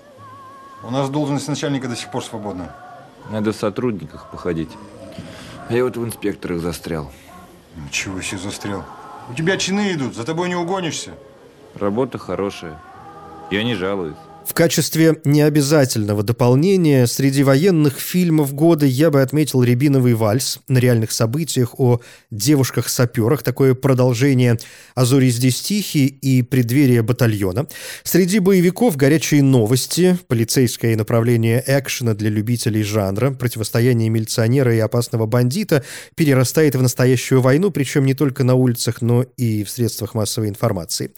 У 0.87 0.91
нас 0.91 1.11
должность 1.11 1.49
начальника 1.49 1.89
до 1.89 1.97
сих 1.97 2.13
пор 2.13 2.25
свободна. 2.25 2.73
Надо 3.29 3.53
в 3.53 3.57
сотрудниках 3.57 4.31
походить. 4.31 4.71
А 5.69 5.73
я 5.73 5.83
вот 5.83 5.97
в 5.97 6.05
инспекторах 6.05 6.61
застрял. 6.61 7.11
Ничего 7.75 8.23
себе 8.23 8.39
застрял. 8.39 8.85
У 9.29 9.35
тебя 9.35 9.57
чины 9.57 9.93
идут, 9.95 10.15
за 10.15 10.25
тобой 10.25 10.49
не 10.49 10.55
угонишься. 10.55 11.11
Работа 11.75 12.19
хорошая. 12.19 12.81
Я 13.51 13.65
не 13.65 13.75
жалуюсь. 13.75 14.17
В 14.47 14.55
качестве 14.55 15.17
необязательного 15.25 16.23
дополнения 16.23 17.09
среди 17.09 17.43
военных 17.43 17.99
фильмов 17.99 18.55
года 18.55 18.87
я 18.87 19.11
бы 19.11 19.21
отметил 19.21 19.65
«Рябиновый 19.65 20.15
вальс» 20.15 20.61
на 20.69 20.79
реальных 20.79 21.11
событиях 21.11 21.81
о 21.81 22.01
девушках-саперах, 22.31 23.43
такое 23.43 23.75
продолжение 23.75 24.57
«А 24.95 25.05
зори 25.05 25.31
здесь 25.31 25.61
тихие» 25.61 26.07
и 26.07 26.43
«Преддверие 26.43 27.03
батальона». 27.03 27.67
Среди 28.05 28.39
боевиков 28.39 28.97
«Горячие 28.97 29.43
новости», 29.43 30.17
полицейское 30.29 30.97
направление 30.97 31.63
экшена 31.67 32.15
для 32.15 32.31
любителей 32.31 32.85
жанра, 32.85 33.33
противостояние 33.33 34.11
милиционера 34.11 34.73
и 34.75 34.79
опасного 34.79 35.27
бандита 35.27 35.83
перерастает 36.15 36.77
в 36.77 36.83
настоящую 36.83 37.41
войну, 37.41 37.73
причем 37.73 38.07
не 38.07 38.15
только 38.15 38.45
на 38.45 38.55
улицах, 38.55 39.03
но 39.03 39.25
и 39.37 39.65
в 39.65 39.71
средствах 39.71 40.15
массовой 40.15 40.49
информации. 40.49 41.11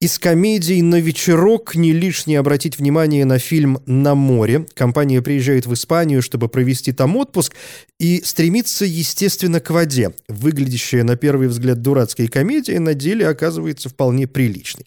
Из 0.00 0.18
комедий 0.18 0.80
на 0.80 0.98
вечерок 0.98 1.74
не 1.74 1.92
лишне 1.92 2.38
обратить 2.38 2.78
внимание 2.78 3.26
на 3.26 3.38
фильм 3.38 3.82
«На 3.84 4.14
море». 4.14 4.64
Компания 4.72 5.20
приезжает 5.20 5.66
в 5.66 5.74
Испанию, 5.74 6.22
чтобы 6.22 6.48
провести 6.48 6.92
там 6.92 7.18
отпуск, 7.18 7.54
и 7.98 8.22
стремится, 8.24 8.86
естественно, 8.86 9.60
к 9.60 9.68
воде. 9.68 10.14
Выглядящая 10.26 11.04
на 11.04 11.16
первый 11.16 11.48
взгляд 11.48 11.82
дурацкая 11.82 12.28
комедия 12.28 12.80
на 12.80 12.94
деле 12.94 13.28
оказывается 13.28 13.90
вполне 13.90 14.26
приличной. 14.26 14.86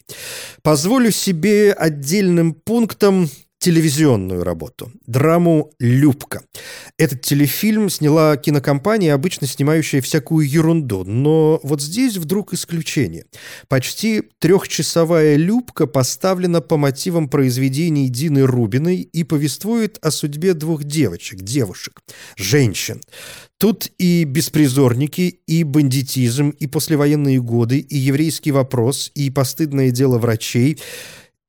Позволю 0.62 1.12
себе 1.12 1.72
отдельным 1.72 2.52
пунктом 2.52 3.30
телевизионную 3.64 4.44
работу, 4.44 4.92
драму 5.06 5.72
«Любка». 5.78 6.42
Этот 6.98 7.22
телефильм 7.22 7.88
сняла 7.88 8.36
кинокомпания, 8.36 9.14
обычно 9.14 9.46
снимающая 9.46 10.02
всякую 10.02 10.46
ерунду, 10.46 11.02
но 11.04 11.60
вот 11.62 11.80
здесь 11.80 12.18
вдруг 12.18 12.52
исключение. 12.52 13.24
Почти 13.68 14.24
трехчасовая 14.38 15.36
«Любка» 15.36 15.86
поставлена 15.86 16.60
по 16.60 16.76
мотивам 16.76 17.30
произведений 17.30 18.10
Дины 18.10 18.42
Рубиной 18.42 18.96
и 18.96 19.24
повествует 19.24 19.96
о 20.02 20.10
судьбе 20.10 20.52
двух 20.52 20.84
девочек, 20.84 21.40
девушек, 21.40 22.02
женщин. 22.36 23.00
Тут 23.56 23.90
и 23.96 24.24
беспризорники, 24.24 25.40
и 25.46 25.64
бандитизм, 25.64 26.50
и 26.50 26.66
послевоенные 26.66 27.40
годы, 27.40 27.78
и 27.78 27.96
еврейский 27.96 28.52
вопрос, 28.52 29.10
и 29.14 29.30
постыдное 29.30 29.90
дело 29.90 30.18
врачей, 30.18 30.78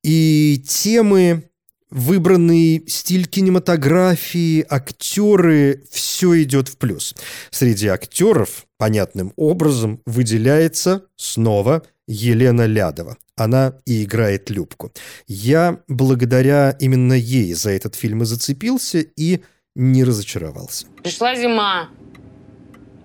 и 0.02 0.64
темы 0.66 1.50
выбранный 1.90 2.84
стиль 2.88 3.26
кинематографии, 3.26 4.64
актеры, 4.68 5.84
все 5.90 6.42
идет 6.42 6.68
в 6.68 6.76
плюс. 6.76 7.14
Среди 7.50 7.88
актеров 7.88 8.66
понятным 8.78 9.32
образом 9.36 10.00
выделяется 10.06 11.04
снова 11.16 11.82
Елена 12.06 12.66
Лядова. 12.66 13.16
Она 13.36 13.74
и 13.84 14.04
играет 14.04 14.48
Любку. 14.50 14.92
Я 15.26 15.80
благодаря 15.88 16.70
именно 16.80 17.12
ей 17.12 17.52
за 17.52 17.70
этот 17.70 17.94
фильм 17.94 18.22
и 18.22 18.26
зацепился 18.26 18.98
и 18.98 19.42
не 19.74 20.04
разочаровался. 20.04 20.86
Пришла 21.02 21.34
зима. 21.36 21.90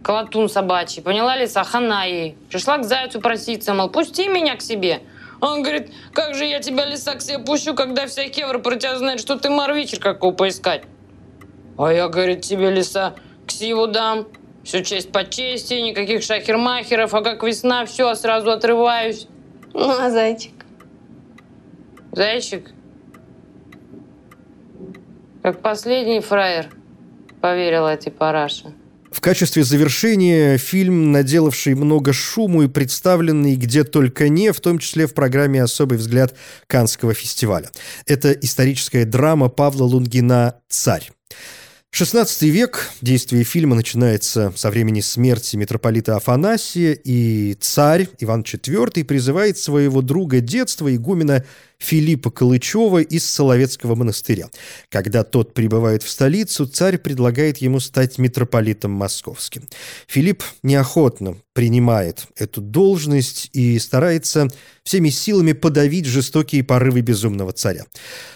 Колотун 0.01 0.49
собачий. 0.49 1.01
Поняла 1.01 1.35
лиса? 1.37 1.63
Хана 1.63 2.05
ей. 2.05 2.37
Пришла 2.49 2.77
к 2.77 2.85
зайцу 2.85 3.19
проситься, 3.19 3.73
мол, 3.73 3.89
пусти 3.89 4.27
меня 4.29 4.55
к 4.55 4.61
себе. 4.61 5.01
Он 5.41 5.63
говорит, 5.63 5.91
как 6.13 6.35
же 6.35 6.45
я 6.45 6.59
тебя, 6.59 6.85
лиса, 6.85 7.15
к 7.15 7.21
себе 7.21 7.39
пущу, 7.39 7.73
когда 7.73 8.05
вся 8.05 8.23
хевра 8.25 8.59
про 8.59 8.75
тебя 8.75 8.95
знает, 8.97 9.19
что 9.19 9.37
ты 9.37 9.49
марвичер 9.49 9.99
какого 9.99 10.33
поискать. 10.33 10.83
А 11.77 11.91
я, 11.91 12.07
говорит, 12.07 12.41
тебе, 12.41 12.69
лиса, 12.69 13.15
к 13.47 13.51
сиву 13.51 13.87
дам. 13.87 14.27
Всю 14.63 14.83
честь 14.83 15.11
по 15.11 15.27
чести, 15.27 15.73
никаких 15.73 16.21
шахермахеров, 16.21 17.15
а 17.15 17.21
как 17.21 17.41
весна, 17.41 17.85
все, 17.85 18.13
сразу 18.13 18.51
отрываюсь. 18.51 19.27
Ну, 19.73 19.89
а 19.89 20.11
зайчик? 20.11 20.53
Зайчик? 22.11 22.71
Как 25.41 25.61
последний 25.63 26.19
фраер, 26.19 26.69
поверила 27.41 27.95
эти 27.95 28.09
параши. 28.09 28.75
В 29.21 29.23
качестве 29.23 29.63
завершения 29.63 30.57
фильм, 30.57 31.11
наделавший 31.11 31.75
много 31.75 32.11
шуму 32.11 32.63
и 32.63 32.67
представленный 32.67 33.55
где 33.55 33.83
только 33.83 34.29
не, 34.29 34.51
в 34.51 34.59
том 34.59 34.79
числе 34.79 35.05
в 35.05 35.13
программе 35.13 35.61
«Особый 35.61 35.99
взгляд» 35.99 36.33
Канского 36.65 37.13
фестиваля. 37.13 37.69
Это 38.07 38.31
историческая 38.31 39.05
драма 39.05 39.47
Павла 39.47 39.83
Лунгина 39.83 40.55
«Царь». 40.69 41.11
XVI 41.93 42.49
век, 42.49 42.89
действие 43.01 43.43
фильма 43.43 43.75
начинается 43.75 44.51
со 44.55 44.71
времени 44.71 45.01
смерти 45.01 45.55
митрополита 45.55 46.15
Афанасия, 46.15 46.93
и 46.93 47.53
царь 47.59 48.07
Иван 48.17 48.41
IV 48.41 49.03
призывает 49.03 49.59
своего 49.59 50.01
друга 50.01 50.39
детства, 50.39 50.95
игумена 50.95 51.45
Филиппа 51.81 52.29
Калычева 52.29 53.01
из 53.01 53.25
Соловецкого 53.25 53.95
монастыря. 53.95 54.49
Когда 54.89 55.23
тот 55.23 55.53
прибывает 55.53 56.03
в 56.03 56.09
столицу, 56.09 56.67
царь 56.67 56.97
предлагает 56.99 57.57
ему 57.57 57.79
стать 57.79 58.19
митрополитом 58.19 58.91
московским. 58.91 59.63
Филипп 60.07 60.43
неохотно 60.61 61.37
принимает 61.53 62.27
эту 62.37 62.61
должность 62.61 63.49
и 63.53 63.77
старается 63.79 64.47
всеми 64.83 65.09
силами 65.09 65.53
подавить 65.53 66.05
жестокие 66.05 66.63
порывы 66.63 67.01
безумного 67.01 67.51
царя. 67.51 67.85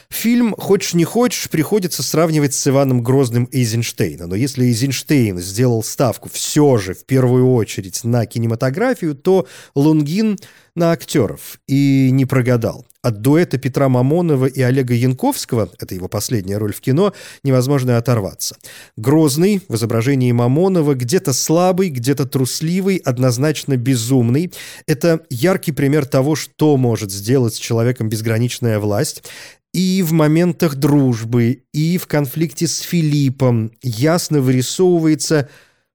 Фильм, 0.09 0.53
хочешь 0.57 0.93
не 0.93 1.03
хочешь, 1.03 1.49
приходится 1.49 2.03
сравнивать 2.03 2.53
с 2.53 2.67
Иваном 2.67 3.01
Грозным 3.03 3.47
Эйзенштейна. 3.51 4.27
Но 4.27 4.35
если 4.35 4.65
Эйзенштейн 4.65 5.39
сделал 5.39 5.83
ставку 5.83 6.29
все 6.29 6.77
же 6.77 6.93
в 6.93 7.05
первую 7.05 7.53
очередь 7.53 8.03
на 8.03 8.25
кинематографию, 8.25 9.15
то 9.15 9.47
Лунгин 9.75 10.37
на 10.75 10.91
актеров 10.91 11.59
и 11.67 12.09
не 12.11 12.25
прогадал. 12.25 12.85
От 13.01 13.21
дуэта 13.21 13.57
Петра 13.57 13.87
Мамонова 13.87 14.47
и 14.47 14.61
Олега 14.61 14.93
Янковского, 14.93 15.69
это 15.79 15.93
его 15.93 16.07
последняя 16.07 16.57
роль 16.57 16.73
в 16.73 16.81
кино, 16.81 17.13
невозможно 17.43 17.97
оторваться. 17.97 18.57
Грозный 18.97 19.61
в 19.67 19.75
изображении 19.75 20.31
Мамонова 20.31 20.95
где-то 20.95 21.31
слабый, 21.31 21.89
где-то 21.89 22.25
трусливый, 22.25 22.97
однозначно 22.97 23.77
безумный. 23.77 24.51
Это 24.87 25.21
яркий 25.29 25.71
пример 25.71 26.05
того, 26.05 26.35
что 26.35 26.77
может 26.77 27.11
сделать 27.11 27.53
с 27.53 27.59
человеком 27.59 28.09
безграничная 28.09 28.79
власть. 28.79 29.23
И 29.71 30.01
в 30.01 30.11
моментах 30.11 30.75
дружбы, 30.75 31.63
и 31.73 31.97
в 31.97 32.07
конфликте 32.07 32.65
с 32.65 32.79
Филиппом 32.79 33.71
ясно 33.83 34.41
вырисовывается 34.41 35.49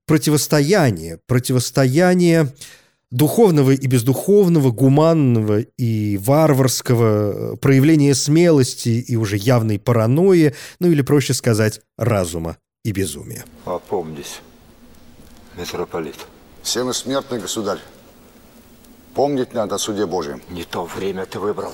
противостояние, 0.07 1.19
противостояние 1.27 2.53
духовного 3.11 3.73
и 3.73 3.87
бездуховного, 3.87 4.71
гуманного 4.71 5.61
и 5.61 6.17
варварского, 6.19 7.57
проявления 7.57 8.15
смелости 8.15 8.89
и 8.89 9.17
уже 9.17 9.37
явной 9.37 9.79
паранойи, 9.79 10.55
ну 10.79 10.89
или, 10.89 11.03
проще 11.03 11.35
сказать, 11.35 11.81
разума 11.99 12.57
и 12.85 12.93
безумия. 12.93 13.45
Опомнись, 13.65 14.41
митрополит. 15.57 16.17
Все 16.63 16.85
мы 16.85 16.95
смертный 16.95 17.41
государь. 17.41 17.81
Помнить 19.15 19.55
надо 19.55 19.75
о 19.75 19.79
суде 19.79 20.07
Божьем. 20.07 20.41
Не 20.51 20.65
то 20.65 20.85
время 20.85 21.27
ты 21.27 21.41
выбрал, 21.41 21.73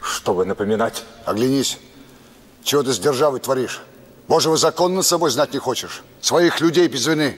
чтобы 0.00 0.44
напоминать. 0.44 1.02
Оглянись. 1.24 1.78
Чего 2.62 2.82
ты 2.82 2.92
с 2.92 2.98
державой 2.98 3.40
творишь? 3.40 3.82
Божьего 4.28 4.56
закона 4.56 4.96
над 4.96 5.06
собой 5.06 5.30
знать 5.30 5.52
не 5.52 5.58
хочешь. 5.58 6.02
Своих 6.20 6.60
людей 6.60 6.88
без 6.88 7.06
вины 7.06 7.36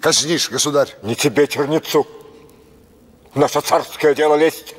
казнишь, 0.00 0.50
государь. 0.50 0.94
Не 1.02 1.14
тебе, 1.14 1.46
чернецу, 1.46 2.06
наше 3.34 3.60
царское 3.60 4.14
дело 4.14 4.34
лезть. 4.36 4.74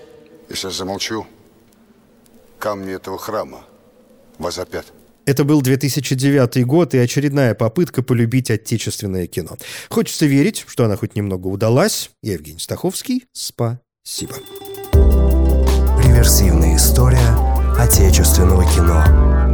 Если 0.49 0.69
замолчу, 0.69 1.25
камни 2.57 2.93
этого 2.93 3.17
храма 3.17 3.63
возопят. 4.37 4.85
Это 5.25 5.43
был 5.43 5.61
2009 5.61 6.65
год 6.65 6.95
и 6.95 6.97
очередная 6.97 7.53
попытка 7.53 8.01
полюбить 8.01 8.49
отечественное 8.49 9.27
кино. 9.27 9.57
Хочется 9.89 10.25
верить, 10.25 10.65
что 10.67 10.85
она 10.85 10.95
хоть 10.97 11.15
немного 11.15 11.47
удалась. 11.47 12.09
Я 12.23 12.33
Евгений 12.33 12.59
Стаховский. 12.59 13.25
Спасибо. 13.31 14.33
Реверсивная 16.03 16.75
история 16.77 17.37
отечественного 17.77 18.63
кино. 18.73 19.48